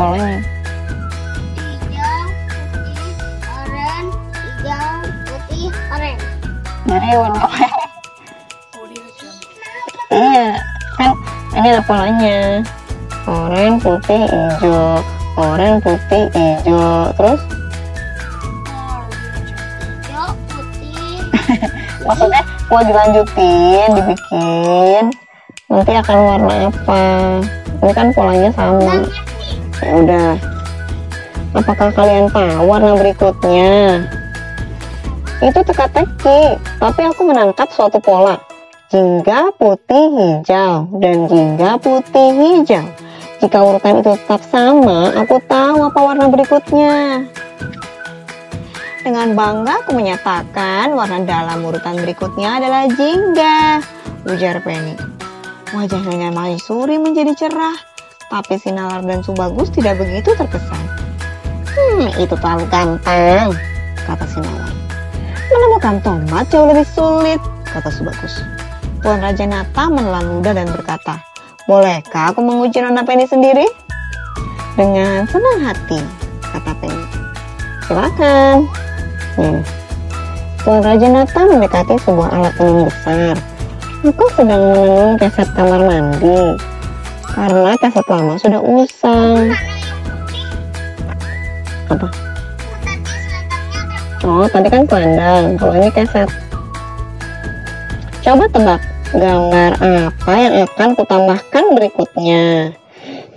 [6.86, 7.66] Apa?
[10.14, 10.54] iya,
[10.94, 11.10] kan
[11.58, 12.62] ini ada polanya.
[13.26, 15.02] Oranye, putih, hijau.
[15.34, 17.10] oranye putih hijau.
[17.18, 17.42] Terus?
[22.06, 25.04] Maksudnya mau dilanjutin dibikin.
[25.66, 27.02] Nanti akan warna apa?
[27.82, 29.02] Ini kan polanya sama.
[29.82, 30.38] Ya udah.
[31.50, 34.06] Apakah kalian tahu warna berikutnya
[35.44, 38.40] itu teka-teki tapi aku menangkap suatu pola
[38.88, 42.86] jingga putih hijau dan jingga putih hijau
[43.44, 47.28] jika urutan itu tetap sama aku tahu apa warna berikutnya
[49.06, 53.78] dengan bangga aku menyatakan warna dalam urutan berikutnya adalah jingga,
[54.26, 54.98] ujar Penny.
[55.70, 57.78] Wajah Nyonya Maisuri menjadi cerah,
[58.34, 60.82] tapi si Nalar dan Subagus tidak begitu terkesan.
[61.70, 63.54] Hmm, itu terlalu gampang,
[64.10, 64.85] kata si Nalar.
[65.56, 68.44] Menemukan tomat jauh lebih sulit, kata Subagus.
[69.00, 71.16] Tuan Raja Nata menelan ludah dan berkata,
[71.64, 73.64] Bolehkah aku menguji Nona Penny sendiri?
[74.76, 76.04] Dengan senang hati,
[76.52, 77.04] kata Penny.
[77.88, 78.68] Silakan.
[79.40, 79.64] Hmm.
[80.60, 83.40] Tuan Raja Nata mendekati sebuah alat tenun besar.
[84.04, 86.52] Aku sedang menenun keset kamar mandi.
[87.32, 89.56] Karena keset lama sudah usang.
[91.88, 92.25] Apa?
[94.24, 95.60] Oh, tadi kan pandang.
[95.60, 96.30] Kalau ini keset.
[98.24, 98.80] Coba tebak
[99.14, 102.74] gambar apa yang akan kutambahkan berikutnya.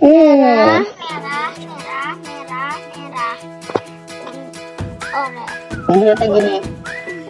[0.00, 0.08] Hmm,
[0.40, 3.36] merah merah merah merah
[5.14, 6.56] oranye dilihatnya gini.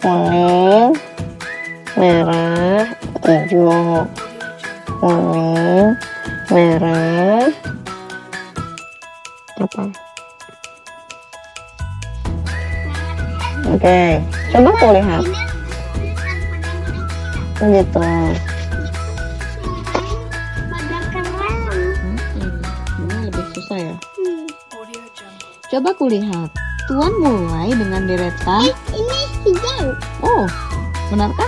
[0.00, 0.90] Kuning,
[2.00, 2.88] merah,
[3.20, 4.08] hijau.
[5.00, 5.88] Kuning,
[6.48, 7.52] merah,
[9.60, 10.09] apa?
[13.68, 15.24] Oke, coba tuh lihat.
[17.60, 18.06] Gitu.
[20.72, 21.56] pada keren
[22.96, 23.96] Ini lebih susah ya.
[25.70, 26.48] Coba kulihat.
[26.88, 28.66] Tuan mulai dengan deretan.
[28.66, 29.94] eh ini hijau
[30.24, 30.42] Oh,
[31.12, 31.46] benarkah?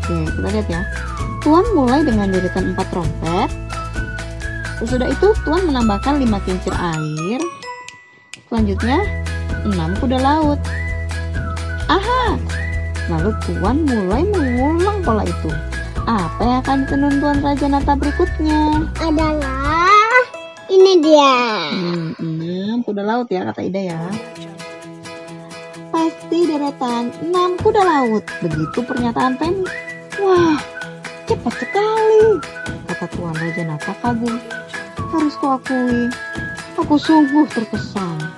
[0.00, 0.80] Oke, kita lihat ya.
[1.44, 3.50] Tuan mulai dengan deretan 4 trompet.
[4.80, 7.42] Sesudah itu Tuan menambahkan 5 kincir air.
[8.48, 9.04] Selanjutnya
[9.66, 10.60] 6 kuda laut.
[11.88, 12.36] Aha!
[13.08, 15.50] Lalu Tuan mulai mengulang pola itu.
[16.04, 18.84] Apa yang akan ditenun Tuan Raja Nata berikutnya?
[19.00, 20.24] adalah
[20.68, 21.36] ini dia
[21.72, 24.00] Hmm, enam kuda laut ya kata Ida ya.
[25.88, 28.24] Pasti deretan enam kuda laut.
[28.44, 29.64] Begitu pernyataan Penny.
[30.20, 30.60] Wah,
[31.24, 32.36] cepat sekali,
[32.92, 34.36] kata Tuan Raja Nata kagum.
[35.08, 36.12] Harus kuakui,
[36.76, 38.37] aku sungguh terkesan.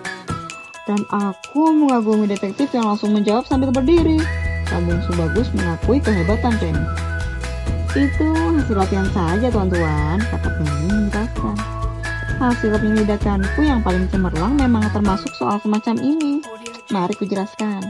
[0.90, 4.18] Dan aku mengagumi detektif yang langsung menjawab sambil berdiri.
[4.66, 6.82] Sambung Subagus mengakui kehebatan Penny.
[7.94, 11.54] Itu hasil latihan saja tuan-tuan, kata Penny menjelaskan.
[12.42, 16.42] Hasil penyelidikanku yang paling cemerlang memang termasuk soal semacam ini.
[16.90, 17.86] Mari kujelaskan.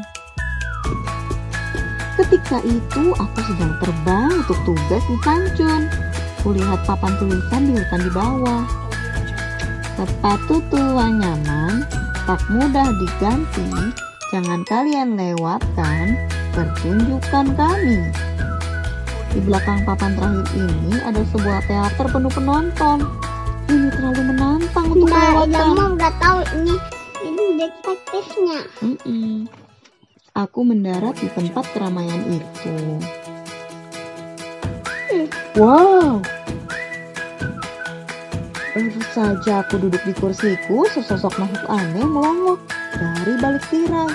[2.20, 5.88] Ketika itu aku sedang terbang untuk tugas di Pancun.
[6.44, 8.64] Kulihat papan tulisan di hutan di bawah.
[9.96, 11.84] Sepatu tua nyaman,
[12.26, 13.68] tak mudah diganti.
[14.30, 16.14] Jangan kalian lewatkan
[16.54, 17.98] pertunjukan kami.
[19.30, 22.98] Di belakang papan terakhir ini ada sebuah teater penuh penonton.
[23.70, 25.50] Ini terlalu menantang untuk Mbak melewatkan.
[25.54, 26.74] Idama udah tahu ini
[27.22, 29.46] ini detektifnya Mm-mm.
[30.34, 32.76] Aku mendarat di tempat keramaian itu.
[35.10, 35.26] Hmm.
[35.58, 36.22] Wow.
[38.70, 42.62] Baru saja aku duduk di kursiku, sesosok makhluk aneh melongok
[42.94, 44.14] dari balik tirai.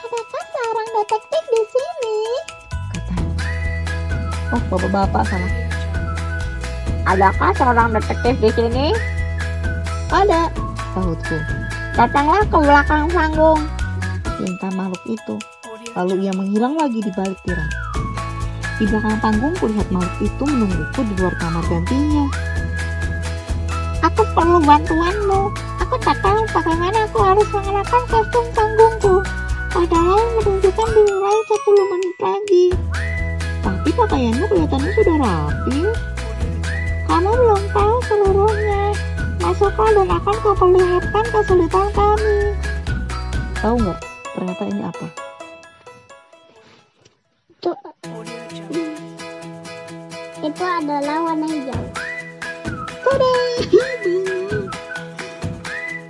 [0.00, 2.18] adakah seorang detektif di sini
[2.88, 3.36] Katanya.
[4.48, 5.52] Oh, bapak-bapak salah.
[7.04, 8.86] adakah seorang detektif di sini
[10.08, 10.48] Ada,
[10.96, 11.36] sahutku.
[12.00, 13.60] datanglah ke belakang panggung
[14.40, 15.36] Pinta makhluk itu.
[15.92, 17.77] Lalu ia menghilang lagi di balik tirai.
[18.78, 22.26] Di belakang panggung kulihat makhluk itu menungguku di luar kamar gantinya.
[23.98, 25.50] aku perlu bantuanmu
[25.82, 29.14] aku tak tahu bagaimana aku harus mengenakan kostum panggungku
[29.74, 32.66] padahal menunjukkan dimulai 10 menit lagi
[33.58, 35.80] Tapi pakaianmu kelihatannya sudah rapi.
[37.10, 38.82] kamu belum tahu seluruhnya
[39.42, 42.38] masuklah dan akan kuperlihatkan kesulitan kami
[43.58, 43.98] Tahu nggak?
[44.38, 45.06] Ternyata ini apa?
[47.58, 47.74] itu
[50.48, 51.82] itu adalah warna hijau
[53.04, 53.32] Tada!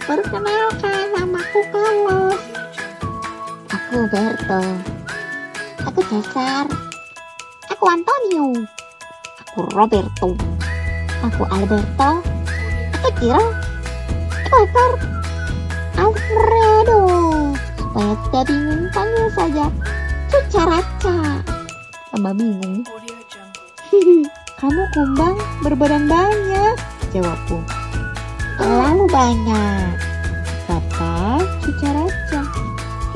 [0.09, 2.41] Perkenalkan, namaku Carlos.
[3.69, 4.63] Aku Berto.
[5.85, 6.65] Aku Cesar.
[7.69, 8.57] Aku Antonio.
[9.45, 10.33] Aku Roberto.
[11.29, 12.25] Aku Alberto.
[13.05, 13.37] kecil,
[14.49, 14.93] kotor,
[16.01, 17.03] Alfredo.
[17.77, 19.67] Supaya tidak bingung, panggil saja
[20.33, 21.19] Cuca Raca.
[22.17, 22.81] Tambah bingung.
[24.61, 26.77] Kamu kumbang berbadan banyak,
[27.15, 27.63] jawabku.
[28.59, 29.95] Terlalu banyak.
[30.67, 32.43] Kata Cuca Raca.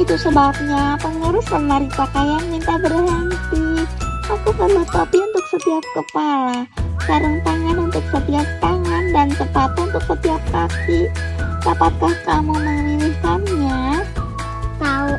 [0.00, 3.85] Itu sebabnya pengurus lemari pakaian minta berhenti.
[4.32, 6.64] Aku perlu topi untuk setiap kepala,
[7.04, 11.11] sarung tangan untuk setiap tangan, dan sepatu untuk setiap kaki.
[11.62, 14.00] Dapatkah kamu memilihkannya?
[14.80, 15.12] Tahu,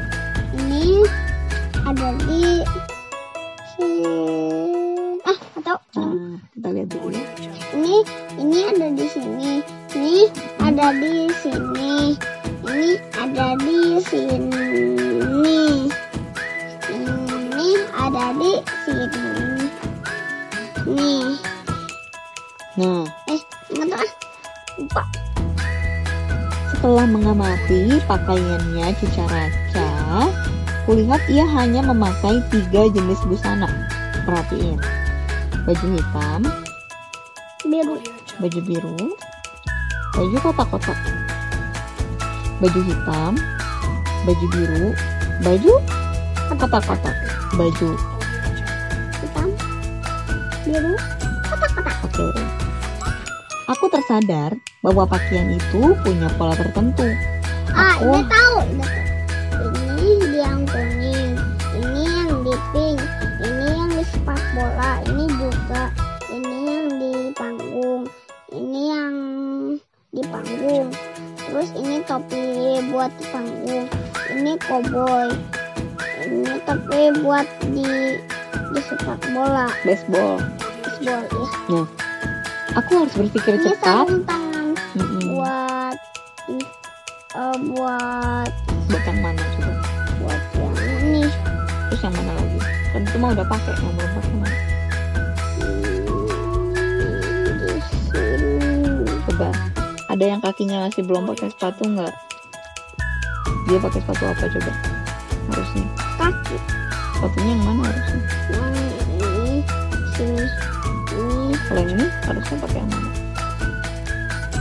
[0.58, 1.06] ini
[1.86, 2.64] ada di
[6.64, 7.28] kita lihat dulu ya.
[7.76, 7.96] ini
[8.40, 9.52] ini ada di sini
[10.00, 10.32] ini
[10.64, 12.16] ada di sini
[12.64, 14.72] ini ada di sini
[16.88, 18.52] ini ada di
[18.88, 19.36] sini
[20.88, 21.36] nih
[22.80, 24.12] Nah, eh tahu ah
[24.80, 25.04] lupa
[26.72, 29.92] setelah mengamati pakaiannya Cuca Raca,
[30.88, 33.68] kulihat ia hanya memakai tiga jenis busana.
[34.24, 34.93] Perhatiin.
[35.64, 36.44] Baju hitam,
[37.64, 37.96] biru
[38.44, 39.00] baju biru,
[40.12, 41.00] baju kotak-kotak.
[42.60, 43.32] Baju hitam,
[44.28, 44.86] baju biru,
[45.40, 45.74] baju
[46.52, 47.16] kotak-kotak.
[47.56, 47.90] Baju.
[49.24, 49.50] hitam
[50.68, 50.94] biru
[52.04, 52.28] Oke.
[53.72, 54.52] Aku tersadar
[54.84, 57.08] bahwa pakaian itu punya pola tertentu.
[57.72, 58.58] ah Aku tahu
[59.64, 61.40] ini yang kuning
[61.80, 63.00] ini yang di pink
[73.04, 73.84] buat panggung
[74.32, 75.28] ini koboi
[76.24, 77.44] ini topi buat
[77.76, 78.16] di
[78.72, 80.40] di sepak bola baseball.
[80.40, 81.20] baseball
[81.68, 81.84] ya
[82.80, 84.08] Aku harus berpikir ini cepat.
[84.08, 85.36] sarung tangan Mm-mm.
[85.36, 85.98] buat
[86.48, 86.64] ih,
[87.36, 88.52] eh, buat
[88.88, 89.74] Bukan mana coba.
[90.24, 91.28] buat yang ini
[91.92, 92.60] Terus yang mana lagi?
[92.88, 94.58] Kan itu mah udah pakai, yang belum pakai mana?
[98.16, 99.50] Hmm, Coba.
[100.08, 102.16] Ada yang kakinya masih belum pakai sepatu nggak?
[103.74, 104.72] Dia pakai sepatu apa coba?
[105.50, 105.86] Harusnya.
[106.22, 106.58] kaki
[107.18, 108.22] Sepatunya yang mana harusnya?
[108.54, 109.66] yang ini
[110.14, 110.46] sini
[111.10, 113.10] ini Kalau yang ini harusnya pakai yang mana?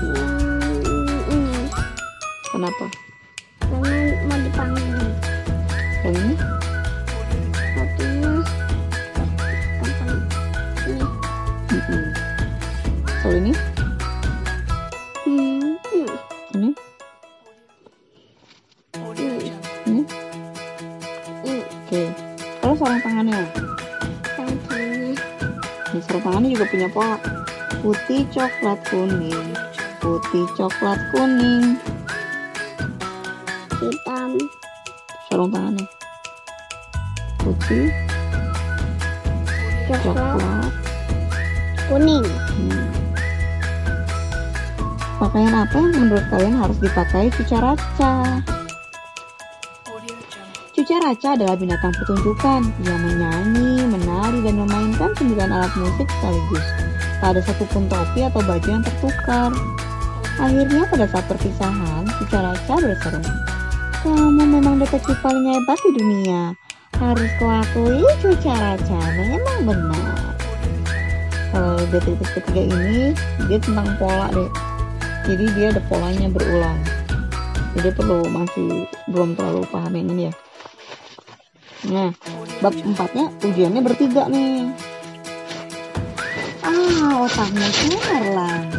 [0.00, 1.68] ini
[2.56, 2.86] Kenapa?
[26.92, 27.16] Pola.
[27.80, 29.56] Putih, coklat, kuning.
[29.98, 31.80] Putih, coklat, kuning.
[33.82, 34.30] hitam
[35.26, 35.86] Sarung tangannya.
[37.42, 37.90] Putih,
[39.90, 40.72] coklat coklat,
[41.90, 42.84] kuning Hmm.
[45.18, 47.58] Pakaian apa yang menurut kalian harus dipakai Cuca
[51.02, 51.34] Raca?
[51.34, 56.66] Adalah binatang pertunjukan yang menyanyi, menari, dan memainkan sembilan alat musik sekaligus.
[57.18, 59.50] Tak ada satupun topi atau baju yang tertukar.
[60.38, 63.22] Akhirnya pada saat perpisahan, Cuca Raca berseru,
[64.02, 66.54] Kamu memang detektif paling hebat di dunia.
[67.02, 70.18] Harus kuakui Cuca Raca memang benar.
[71.50, 73.12] Kalau detektif ketiga ini,
[73.50, 74.50] dia tentang pola deh.
[75.26, 76.78] Jadi dia ada polanya berulang.
[77.74, 80.34] Jadi perlu masih belum terlalu paham yang ini ya.
[81.82, 82.14] Nah,
[82.62, 84.70] bab empatnya ujiannya bertiga nih.
[86.62, 88.70] Ah, otakmu cemerlang,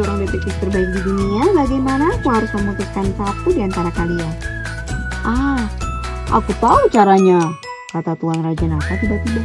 [0.00, 4.34] orang detektif terbaik di dunia, bagaimana aku harus memutuskan satu di antara kalian?
[5.22, 5.68] Ah,
[6.34, 7.38] aku tahu caranya,
[7.94, 9.42] kata Tuan Raja Naka tiba-tiba.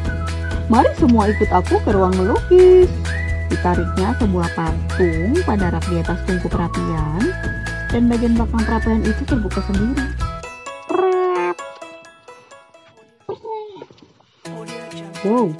[0.69, 2.89] Mari semua ikut aku ke ruang melukis.
[3.49, 7.21] Ditariknya sebuah patung pada rak di atas tungku perapian,
[7.89, 10.05] dan bagian belakang perapian itu terbuka sendiri.
[15.25, 15.51] Wow,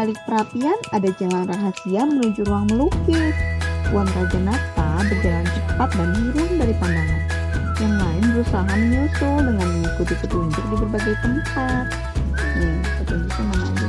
[0.00, 3.36] balik perapian ada jalan rahasia menuju ruang melukis.
[3.92, 7.22] Tuan Raja Nata berjalan cepat dan hilang dari pandangan.
[7.76, 11.84] Yang lain berusaha menyusul dengan mengikuti petunjuk di berbagai tempat.
[12.56, 13.88] Nih, petunjuknya mana aja?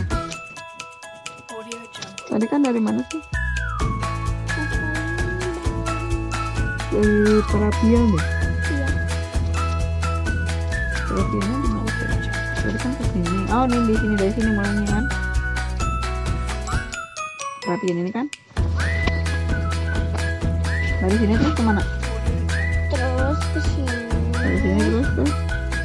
[2.27, 3.21] Tadi kan dari mana sih?
[6.91, 8.25] Dari perapian deh.
[8.67, 8.87] Iya.
[11.07, 11.91] Perapiannya di mana?
[12.59, 13.47] Tadi kan ke sini.
[13.47, 15.20] Oh, nih di sini dari sini mulainya kan?
[17.61, 18.25] Perapian ini kan?
[20.97, 21.83] Dari sini terus ke mana?
[22.89, 23.97] Terus ke sini.
[24.33, 25.23] Dari sini terus ke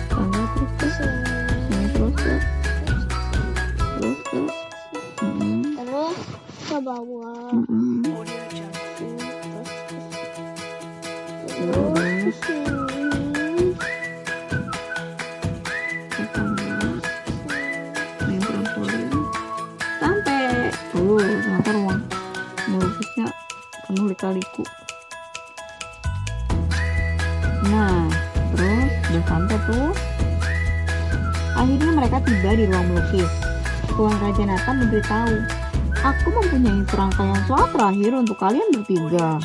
[0.09, 1.21] tangga terus Ke sini.
[1.69, 2.35] sini terus ke
[3.77, 4.41] terus ke
[5.77, 6.19] Terus
[6.65, 7.36] ke bawah.
[35.07, 35.39] Memberitahu,
[36.03, 39.39] Aku mempunyai serangkaian soal terakhir untuk kalian bertiga.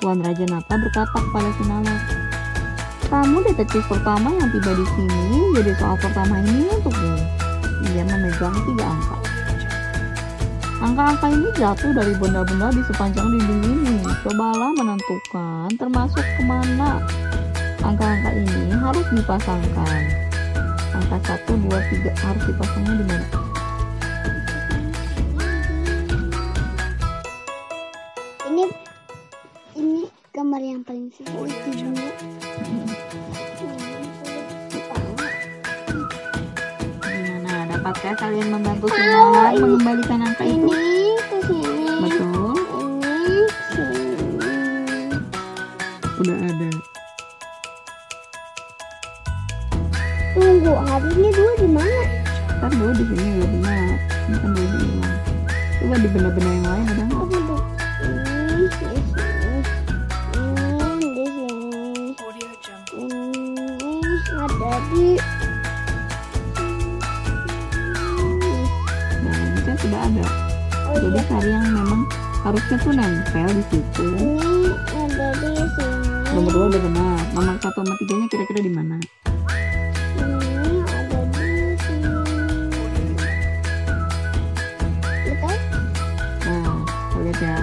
[0.00, 1.96] Tuan Raja Nata berkata kepada Sinala,
[3.12, 7.12] Kamu detektif pertama yang tiba di sini, jadi soal pertama ini untukmu.
[7.92, 9.16] Ia memegang tiga angka.
[10.80, 13.96] Angka-angka ini jatuh dari benda-benda di sepanjang dinding ini.
[14.24, 17.04] Cobalah menentukan termasuk ke mana
[17.84, 20.02] angka-angka ini harus dipasangkan.
[20.96, 23.45] Angka 1, 2, 3 harus dipasangnya di mana?
[30.56, 32.08] Gambar yang paling sulit di dunia.
[32.64, 32.88] Hmm,
[37.04, 37.68] Gimana?
[37.68, 40.64] Dapatkah kalian membantu Sinala ini- mengembalikan angka itu?
[40.64, 41.92] Ini ke sini.
[42.00, 44.00] Betul, Ini sini.
[46.24, 46.68] udah ada.
[50.32, 52.00] Tunggu, hari ini dua di mana?
[52.56, 53.84] Kan dulu di sini udah benar.
[54.24, 55.16] Ini kan dulu hilang.
[55.76, 57.04] Coba di benda-benda yang lain ada
[72.66, 74.06] harusnya tuh nempel di situ.
[74.18, 76.34] ini ada di sini.
[76.34, 77.22] Nomor dua udah benar.
[77.30, 78.96] Nomor satu sama tiganya kira-kira di mana?
[80.18, 82.10] Ini ada di sini.
[85.30, 85.56] Betul?
[86.42, 87.58] Nah, kita lihat ya.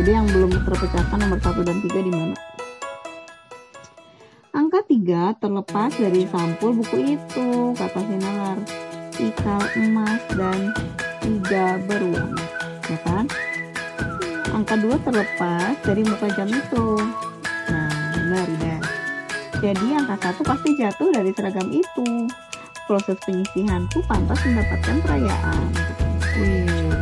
[0.00, 2.36] Jadi yang belum terpecahkan nomor satu dan tiga di mana?
[4.56, 8.56] Angka tiga terlepas dari sampul buku itu, kata Sinalar.
[9.20, 10.72] Ikal emas dan
[11.20, 12.45] tiga beruang?
[14.66, 16.98] Angka dua terlepas dari muka jam itu.
[17.70, 17.86] Nah,
[18.18, 18.82] benar deh.
[19.62, 22.26] Jadi angka satu pasti jatuh dari seragam itu.
[22.90, 25.70] Proses penyisihanku pantas mendapatkan perayaan.
[26.42, 26.98] Wih,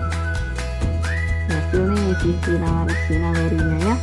[1.49, 3.97] berhasil nih si sinalar sinalurinya ya.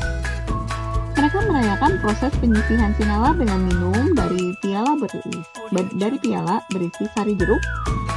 [1.13, 5.37] Mereka merayakan proses penyisihan sinalar dengan minum dari piala berisi
[6.01, 7.61] dari piala berisi sari jeruk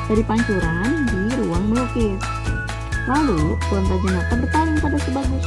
[0.09, 2.34] dari pancuran di ruang melukis.
[3.05, 5.47] Lalu Tuan Raja Nata berpaling pada Sebagus.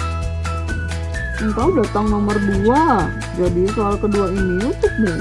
[1.38, 5.14] Engkau datang nomor dua, jadi soal kedua ini untukmu.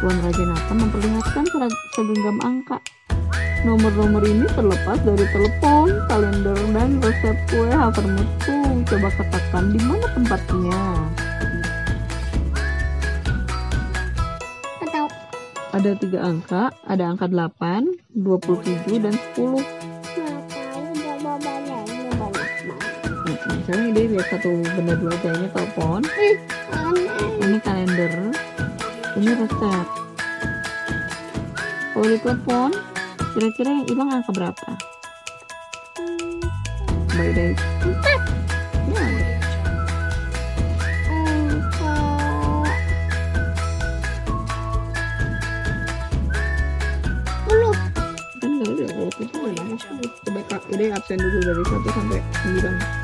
[0.00, 1.44] Tuan Raja Nata memperlihatkan
[1.92, 2.80] segenggam angka.
[3.66, 8.86] Nomor-nomor ini terlepas dari telepon, kalender, dan resep kue havermutku.
[8.86, 10.80] Coba katakan di mana tempatnya.
[15.68, 19.77] Ada tiga angka, ada angka 8, 27, dan 10.
[23.52, 26.00] misalnya dia lihat satu benda dua aja ini telepon
[27.40, 28.12] ini kalender
[29.16, 29.86] ini resep
[31.92, 32.70] kalau di telepon
[33.34, 34.70] kira-kira yang hilang angka berapa
[37.16, 38.20] baik deh empat
[38.88, 39.38] ya
[50.28, 52.97] Coba udah absen dulu dari 1 sampai 9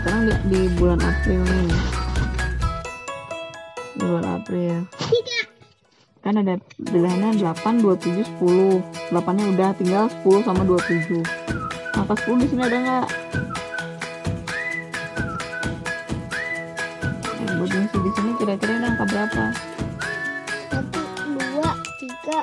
[0.00, 1.72] sekarang di, di bulan April nih.
[3.96, 4.76] Di bulan April.
[4.96, 5.40] Tidak
[6.20, 11.24] kan ada pilihannya 8, 27, 10 8 nya udah tinggal 10 sama 27
[11.96, 13.06] angka 10 di sini ada nggak?
[17.40, 19.44] Nah, buat diisi di sini kira-kira ini angka berapa?
[20.76, 20.92] 1,
[21.40, 22.36] 2, 3,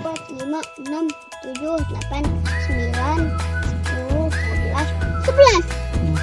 [0.00, 0.56] 4, 5,
[0.88, 1.04] 6,
[1.52, 2.24] 7, 8,
[2.64, 3.28] 9,
[3.92, 5.81] 10, 11, 11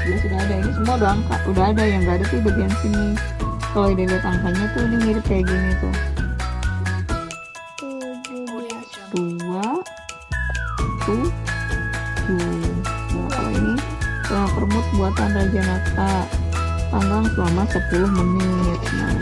[0.10, 3.08] juga sudah ada ini semua udah angka udah ada yang nggak ada sih bagian sini.
[3.70, 5.96] Kalau dilihat lihat angkanya tuh ini mirip kayak gini tuh.
[9.14, 9.68] Dua
[11.06, 11.30] tujuh
[12.30, 13.74] nah kalau ini
[14.26, 16.14] kalau permut buatan Raja Nata
[16.90, 18.80] panggang selama 10 menit.
[18.98, 19.14] Nah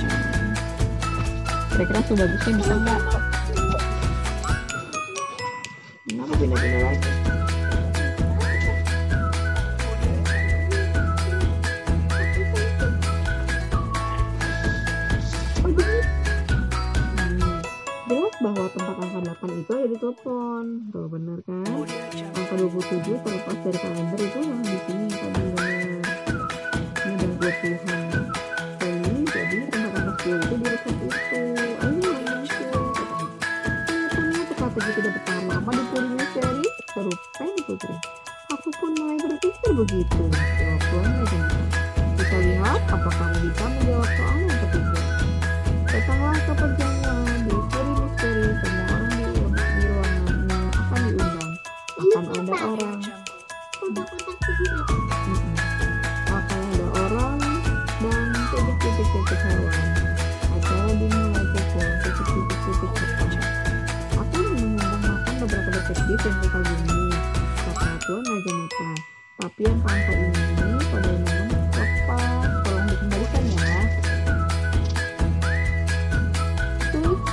[1.76, 3.02] kira-kira sudah bisa bisa nggak?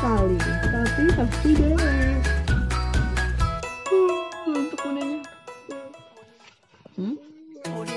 [0.04, 0.36] Sekali
[0.68, 1.72] tapi pasti deh
[3.88, 5.16] Uh, untuk hmm?
[7.64, 7.88] Tamat.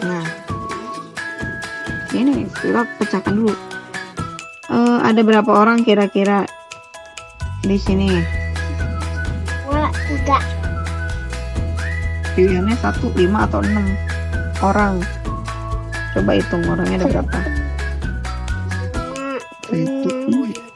[0.00, 0.24] Nah,
[2.12, 3.56] ini kita pecahkan dulu.
[4.68, 6.44] Eh, ada berapa orang kira-kira
[7.64, 8.20] di sini?
[9.64, 10.59] dua tiga
[12.38, 13.84] Pilihannya satu, lima atau enam
[14.62, 15.02] orang.
[16.14, 17.38] Coba hitung orangnya ada berapa?
[19.66, 20.10] Satu.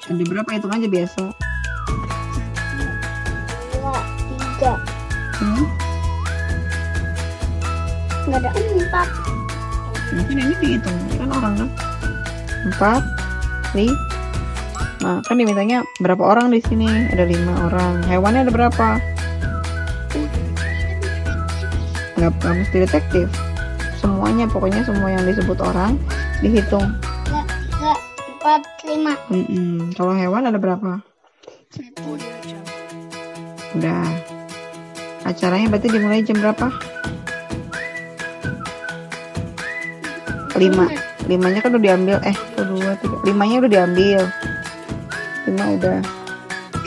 [0.04, 1.22] Ada berapa hitung aja biasa?
[3.74, 3.96] dua
[4.30, 4.74] tiga
[5.34, 5.66] Hmm?
[8.24, 9.08] nggak ada empat
[10.14, 11.68] Mungkin ini dihitung, kan orang kan?
[12.70, 13.02] Empat,
[13.74, 15.20] lima.
[15.26, 16.86] Kan dimintanya berapa orang di sini?
[17.10, 18.06] Ada lima orang.
[18.06, 19.13] Hewannya ada berapa?
[22.24, 23.28] Nggak, nggak mesti detektif.
[24.00, 26.00] Semuanya, pokoknya semua yang disebut orang
[26.40, 26.88] dihitung.
[27.28, 27.92] tiga
[28.32, 29.12] empat lima.
[29.92, 31.04] Kalau hewan ada berapa?
[31.68, 32.16] satu
[33.76, 34.08] Udah.
[35.28, 36.72] Acaranya berarti dimulai jam berapa?
[40.56, 40.88] Lima.
[41.28, 42.16] Limanya kan udah diambil.
[42.24, 43.16] Eh, satu, dua, tiga.
[43.28, 44.20] Limanya udah diambil.
[45.44, 46.00] Lima udah.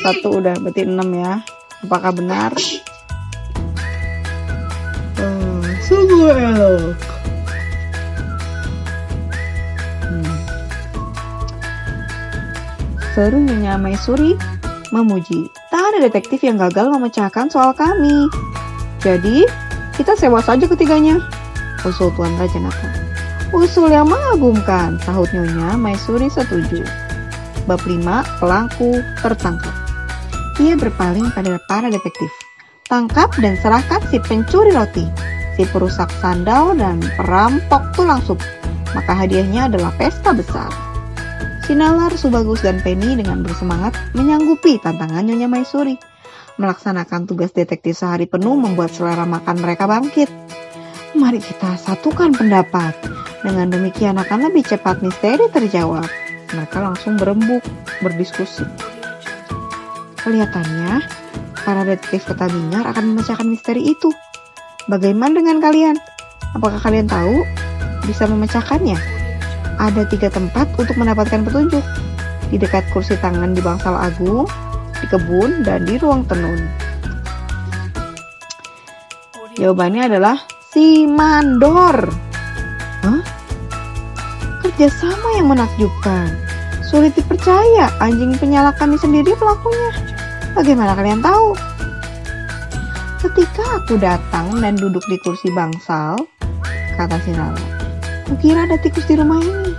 [0.02, 0.58] Satu udah.
[0.66, 1.46] Berarti enam ya.
[1.86, 2.58] Apakah benar?
[6.36, 6.96] Elok.
[10.04, 10.36] Hmm.
[13.16, 14.36] Seru Nyonya Maisuri
[14.92, 15.48] memuji.
[15.72, 18.28] Tak ada detektif yang gagal memecahkan soal kami.
[19.04, 19.48] Jadi,
[19.96, 21.22] kita sewa saja ketiganya.
[21.86, 22.90] Usul Tuan Raja Nata.
[23.56, 26.84] Usul yang mengagumkan, sahut Nyonya Maisuri setuju.
[27.64, 29.76] Bab 5, pelaku tertangkap.
[30.60, 32.32] Ia berpaling pada para detektif.
[32.88, 35.04] Tangkap dan serahkan si pencuri roti,
[35.58, 38.38] si perusak sandal dan perampok tulang sup.
[38.94, 40.70] Maka hadiahnya adalah pesta besar.
[41.66, 46.00] Sinalar, Subagus, dan Penny dengan bersemangat menyanggupi tantangan Nyonya Maisuri.
[46.56, 50.32] Melaksanakan tugas detektif sehari penuh membuat selera makan mereka bangkit.
[51.18, 52.96] Mari kita satukan pendapat.
[53.44, 56.08] Dengan demikian akan lebih cepat misteri terjawab.
[56.56, 57.62] Mereka langsung berembuk,
[58.00, 58.64] berdiskusi.
[60.24, 61.04] Kelihatannya,
[61.68, 64.10] para detektif kota Bingar akan memecahkan misteri itu.
[64.88, 66.00] Bagaimana dengan kalian?
[66.56, 67.44] Apakah kalian tahu
[68.08, 68.96] bisa memecahkannya?
[69.84, 71.84] Ada tiga tempat untuk mendapatkan petunjuk.
[72.48, 74.48] Di dekat kursi tangan di Bangsal Agung,
[75.04, 76.72] di kebun, dan di ruang tenun.
[79.60, 80.40] Jawabannya adalah
[80.72, 82.08] si mandor.
[83.04, 83.20] Hah?
[84.64, 86.32] Kerjasama yang menakjubkan.
[86.88, 89.92] Sulit dipercaya, anjing penyala kami sendiri pelakunya.
[90.56, 91.76] Bagaimana kalian tahu?
[93.28, 96.16] Ketika aku datang dan duduk di kursi bangsal,
[96.96, 97.60] kata Sinala,
[98.24, 99.76] kukira ada tikus di rumah ini.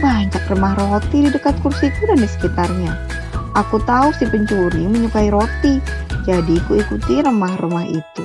[0.00, 2.96] Banyak remah roti di dekat kursiku dan di sekitarnya.
[3.52, 5.76] Aku tahu si pencuri menyukai roti,
[6.24, 8.24] jadi ku ikuti remah-remah itu.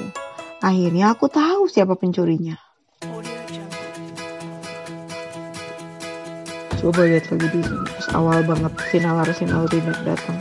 [0.64, 2.56] Akhirnya aku tahu siapa pencurinya.
[6.80, 7.88] Coba lihat lagi di sini.
[7.92, 10.40] Pas awal banget Sinar Sinal Rinet datang.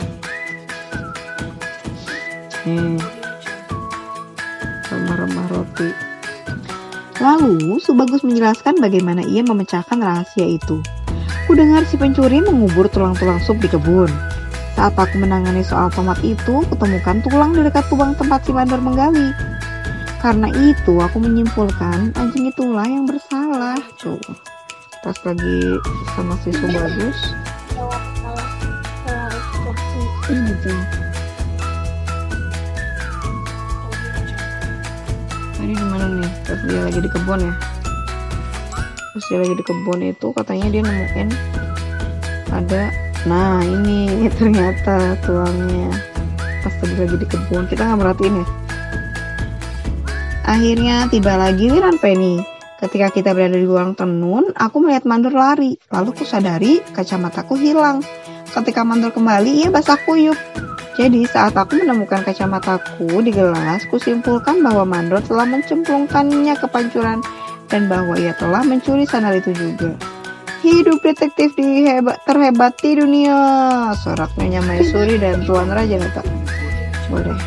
[2.63, 3.14] Nih.
[5.25, 5.89] Remah-remah roti.
[7.17, 10.85] Lalu, Subagus menjelaskan bagaimana ia memecahkan rahasia itu.
[11.49, 14.09] Kudengar si pencuri mengubur tulang-tulang sup di kebun.
[14.77, 19.33] Saat aku menangani soal tomat itu, kutemukan tulang di dekat lubang tempat si mandor menggali.
[20.21, 23.81] Karena itu, aku menyimpulkan anjing itulah yang bersalah.
[23.97, 24.21] Tuh
[25.05, 25.57] pas lagi
[26.17, 27.17] sama si Subagus
[35.65, 37.53] ini tuh tadi di mana nih pas dia lagi di kebun ya
[39.01, 41.29] pas dia lagi di kebun itu katanya dia nemuin
[42.53, 42.83] ada
[43.25, 45.89] nah ini, ternyata tuangnya
[46.61, 48.47] pas tadi lagi di kebun kita nggak merhatiin ya
[50.45, 52.37] akhirnya tiba lagi Wiran Penny
[52.75, 55.79] Ketika kita berada di ruang tenun, aku melihat mandor lari.
[55.95, 58.03] Lalu ku sadari kacamataku hilang.
[58.51, 60.35] Ketika mandor kembali, ia basah kuyup.
[60.95, 67.19] Jadi saat aku menemukan kacamataku di gelas, kusimpulkan bahwa mandor telah mencemplungkannya ke pancuran
[67.67, 69.91] dan bahwa ia telah mencuri sandal itu juga.
[70.63, 73.37] Hidup detektif di hebat, terhebat di dunia.
[74.01, 76.23] Soraknya Maisuri dan Tuan Raja Nata.
[77.11, 77.37] Boleh.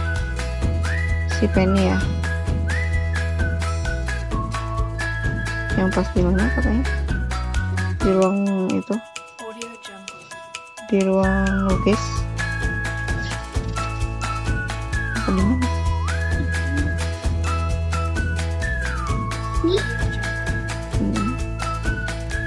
[1.32, 1.99] Si Penny ya.
[5.78, 6.84] yang pas di mana katanya
[8.03, 8.94] di ruang itu
[10.90, 12.18] di ruang lukis
[15.29, 15.66] apa di mana
[20.97, 21.29] hmm.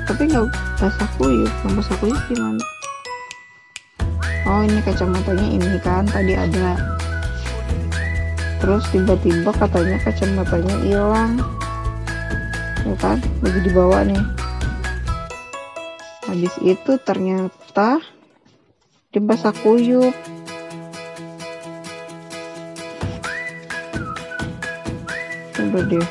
[0.09, 0.47] tapi nggak
[0.81, 2.63] basah kuyup nggak basah kuyup gimana?
[4.49, 6.97] Oh ini kacamatanya ini kan tadi ada.
[8.57, 11.37] Terus tiba-tiba katanya kacamatanya hilang.
[12.81, 14.19] Ya kan lagi dibawa nih.
[16.25, 18.01] Habis itu ternyata
[19.13, 20.17] dia basah kuyup
[25.69, 26.07] udah deh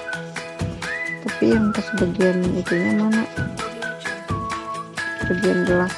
[1.41, 3.25] tapi yang pas bagian itunya mana?
[5.25, 5.97] Bagian gelas.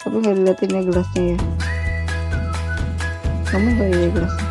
[0.00, 1.38] Tapi nggak dilihatin ya gelasnya ya.
[3.52, 4.48] Kamu gak ya gelasnya?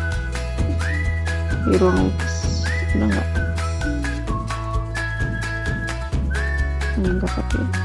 [1.66, 2.10] Di ruang
[2.94, 3.28] udah nggak?
[7.02, 7.81] Enggak tapi oh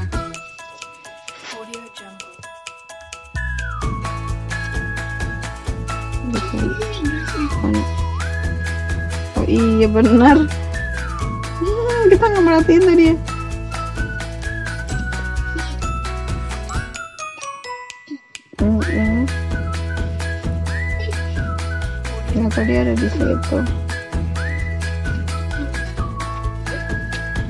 [9.78, 10.36] iya benar.
[11.62, 13.16] Hmm, kita nggak merhatiin tadi ya
[22.34, 23.58] ya tadi ada di situ.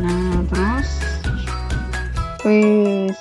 [0.01, 0.91] Nah terus?
[2.45, 3.17] Wes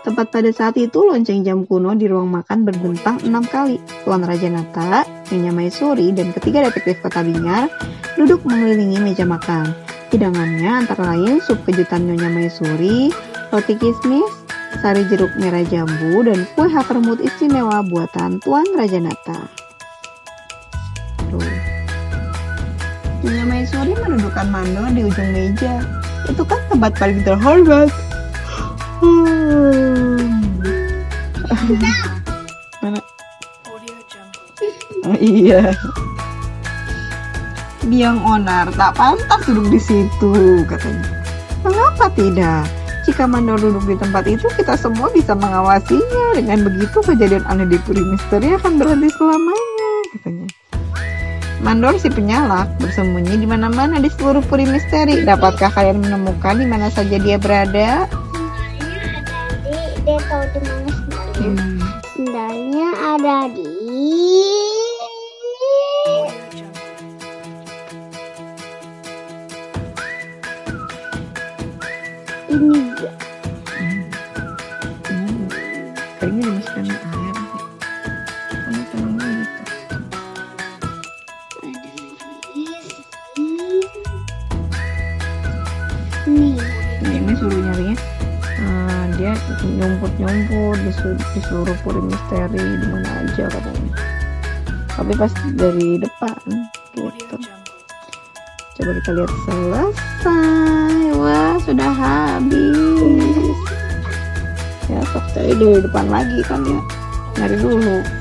[0.00, 3.76] Tepat pada saat itu lonceng jam kuno di ruang makan berbentang enam kali.
[4.08, 7.68] Tuan Raja Nata, Nyonya Maisuri, dan ketiga detektif kota Bingar
[8.18, 9.74] duduk mengelilingi meja makan.
[10.10, 13.14] Hidangannya antara lain sup kejutan Nyonya Maisuri,
[13.54, 14.30] roti kismis,
[14.82, 19.46] sari jeruk merah jambu, dan kue havermut istimewa buatan Tuan Raja Nata.
[21.30, 21.46] Tuh.
[23.22, 25.78] Nyonya Maisuri mendudukan Mando di ujung meja.
[26.26, 27.88] Itu kan tempat paling terhormat.
[28.98, 30.40] Hmm.
[32.82, 32.98] Mana?
[35.06, 35.70] Oh iya.
[37.88, 41.08] Biang onar tak pantas duduk di situ, katanya.
[41.64, 42.68] Mengapa tidak?
[43.08, 46.36] Jika Mandor duduk di tempat itu, kita semua bisa mengawasinya.
[46.36, 50.46] Dengan begitu, kejadian aneh di Puri Misteri akan berhenti selamanya, katanya.
[51.60, 55.24] Mandor si penyalak bersembunyi di mana-mana di seluruh Puri Misteri.
[55.24, 58.08] Dapatkah kalian menemukan di mana saja dia berada?
[60.00, 61.78] dia tahu di mana sendalnya Hmm.
[62.16, 63.79] sendalnya ada di
[91.36, 93.92] disuruh, puri misteri di mana aja katanya.
[94.94, 96.40] Tapi pas dari depan
[96.94, 97.36] gitu.
[98.80, 101.04] coba kita lihat selesai.
[101.16, 103.56] Wah sudah habis.
[104.90, 106.80] Ya sok cari dari depan lagi kan ya.
[107.38, 108.19] Nyari dulu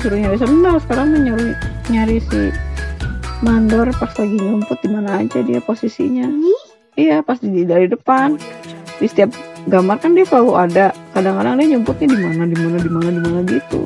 [0.00, 1.52] disuruh nyari sendal sekarang mah
[1.92, 2.48] nyari si
[3.44, 6.24] mandor pas lagi nyumput di mana aja dia posisinya.
[6.96, 8.40] Iya pas di dari depan.
[8.96, 9.28] Di setiap
[9.68, 10.96] gambar kan dia selalu ada.
[11.12, 13.80] Kadang-kadang dia nyumputnya di mana di mana di mana di mana gitu.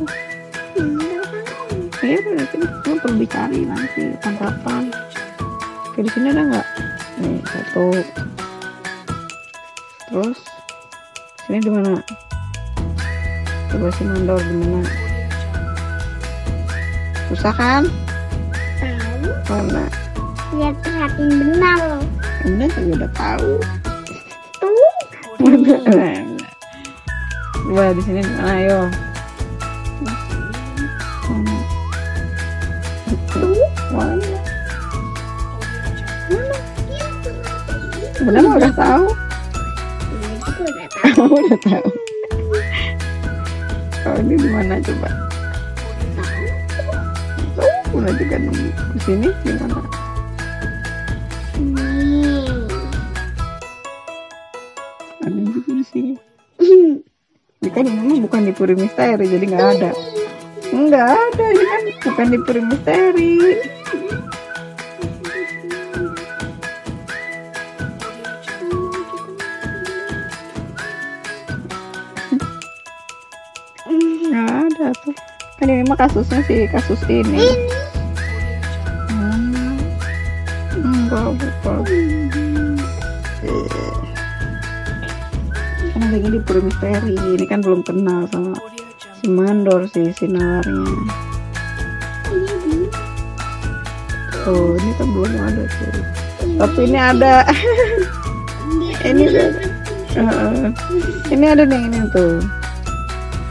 [1.99, 4.95] Iya berarti lu perlu dicari nanti tangkapan.
[5.91, 6.67] Oke di sini ada nggak?
[7.27, 7.87] Nih satu.
[10.15, 10.39] Terus
[11.43, 11.99] sini di mana?
[13.67, 15.04] Coba si mandor di mana
[17.35, 17.83] susah kan
[18.79, 19.91] tahu karena
[20.55, 22.07] lihat perhatiin benar loh
[22.47, 23.51] Bunda juga udah tahu
[24.63, 24.87] tuh
[27.75, 28.87] coba di sini mana ayo
[31.27, 31.59] mana
[33.35, 33.59] tuh
[33.91, 34.31] mana
[38.31, 39.11] iya udah tahu
[40.63, 41.89] udah tahu udah tahu
[44.07, 45.34] kalau ini di mana coba
[48.05, 50.05] nunggu di sini di mana nih
[55.25, 56.13] ada juga di sini.
[57.65, 59.91] Ini kan ini bukan di Puri Misteri jadi nggak ada.
[60.69, 63.35] Nggak ada ini kan bukan di Puri Misteri.
[74.29, 75.17] Nggak ada tuh.
[75.57, 77.49] Kan ini mah kasusnya sih kasus ini.
[77.49, 77.84] Hmm.
[86.45, 88.53] Kan lagi di Puri Misteri ini kan belum kenal sama
[89.21, 90.85] si Mandor sih si nalarnya
[94.45, 97.41] oh ini kan belum ada tuh tapi ini ada.
[99.05, 99.49] Ini udah
[100.17, 100.71] Heeh.
[101.35, 102.41] ini ada nih ini tuh.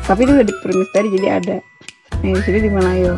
[0.07, 1.57] Tapi ini udah di Puri Misteri jadi ada.
[2.25, 3.13] Nih di sini di mana yo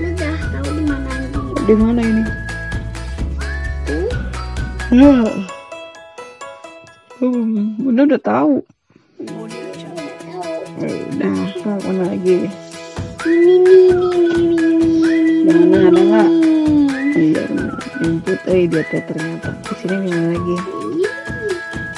[0.00, 0.68] Lu udah tahu
[1.66, 2.45] di mana ini
[4.90, 5.12] ya
[7.16, 8.60] Hmm, Bunda udah tahu.
[10.76, 11.32] Udah,
[11.64, 12.44] mau mana lagi?
[15.40, 16.28] Di mana ada nggak?
[17.16, 17.42] Iya.
[18.04, 19.48] Input, eh dia teh ternyata.
[19.64, 20.56] Di sini mana lagi?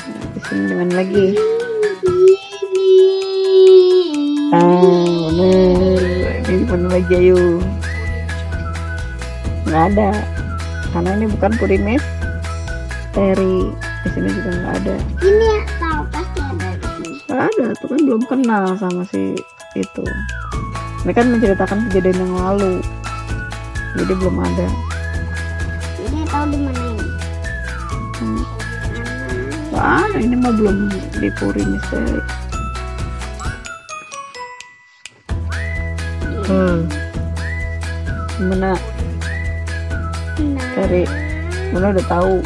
[0.07, 1.27] Nah, Di sini mana lagi?
[4.55, 5.03] Ah,
[5.35, 5.99] bener.
[6.47, 7.59] Ini mana lagi ayo?
[9.67, 10.11] Nggak ada.
[10.95, 12.18] Karena ini bukan Purimes.
[13.19, 13.67] Teri.
[14.07, 14.97] Di sini juga nggak ada.
[15.27, 17.11] Ini ya tahu pasti ada di sini.
[17.27, 19.35] Nggak ada, tuh kan belum kenal sama si
[19.75, 20.05] itu.
[21.03, 22.79] Ini kan menceritakan kejadian yang lalu.
[23.99, 24.67] Jadi belum ada.
[25.99, 27.07] Ini tahu di mana ini?
[28.23, 28.43] Hmm.
[29.75, 30.77] Nggak ada, ini mah belum
[31.19, 32.23] dipuri misteri.
[36.47, 36.87] Hmm.
[38.39, 38.79] Gimana
[40.39, 40.67] Nah.
[40.79, 41.03] cari?
[41.75, 42.39] Mana udah tahu?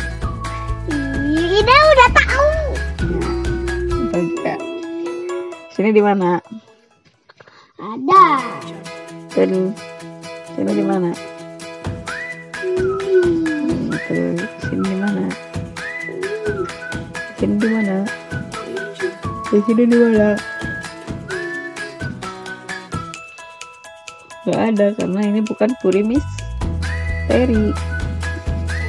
[5.72, 6.36] Sini di mana?
[7.80, 8.24] Ada.
[9.32, 9.72] Dan
[10.52, 11.08] sini di mana?
[12.60, 13.88] Hmm.
[14.04, 15.24] Terus sini di mana?
[17.40, 17.96] Sini di mana?
[19.48, 20.28] Di sini di mana?
[24.44, 27.72] Gak ada karena ini bukan puri misteri.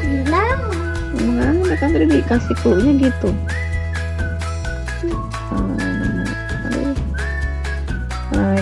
[0.04, 0.60] Bilang.
[1.16, 3.32] Nggak ada kan tadi dikasih clue-nya gitu.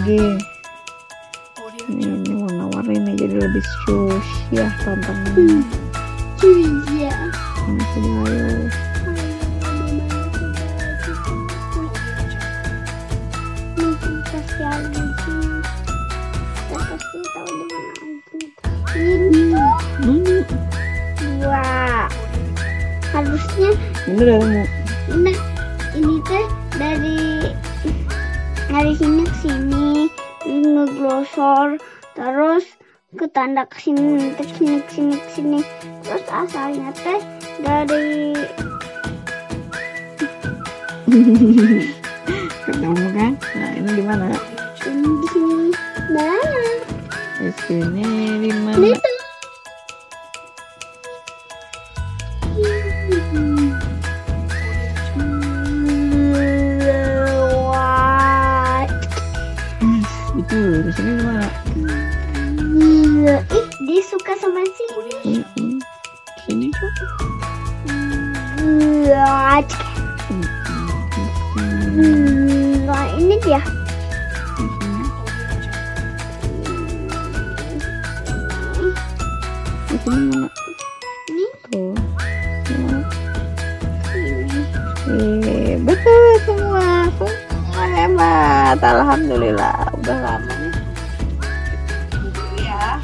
[0.01, 0.33] Lagi?
[1.93, 5.61] Ini, ini warna-warni nih jadi lebih sus ya tampangnya.
[6.41, 7.13] Iya.
[7.69, 8.45] Ini sini ayo.
[18.97, 19.53] Ini
[20.01, 20.37] Mana?
[21.21, 21.65] dua.
[23.13, 23.69] Harusnya
[24.09, 24.65] Ini udah mau.
[25.13, 25.37] Nah,
[25.93, 26.45] ini teh
[26.81, 27.21] dari
[28.71, 29.80] dari sini ke sini
[31.21, 31.77] ngeglosor
[32.17, 32.65] terus
[33.13, 35.59] ke tanda ke sini ke sini ke sini ke sini
[36.01, 37.21] terus asalnya teh
[37.61, 38.33] dari
[42.61, 43.33] Ketemu kan?
[43.35, 44.31] Nah, ini di mana?
[44.79, 44.93] Di
[46.15, 46.39] mana?
[47.35, 48.07] Di sini
[48.47, 49.10] di mana?
[60.51, 61.47] Itu di sini di mana?
[63.39, 65.39] Ih, dia suka sama sini.
[66.43, 66.91] Sini tuh.
[72.83, 73.63] Nah, ini dia.
[80.03, 80.50] Sini mana?
[88.21, 89.01] Semua hebat.
[89.01, 89.97] Alhamdulillah.
[89.97, 90.77] Udah lama nih.
[92.61, 93.01] Ya.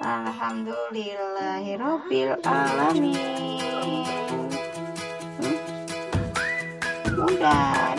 [0.00, 4.48] Alhamdulillahirabbil alamin.
[5.36, 5.52] Hmm?
[7.12, 7.92] Udah,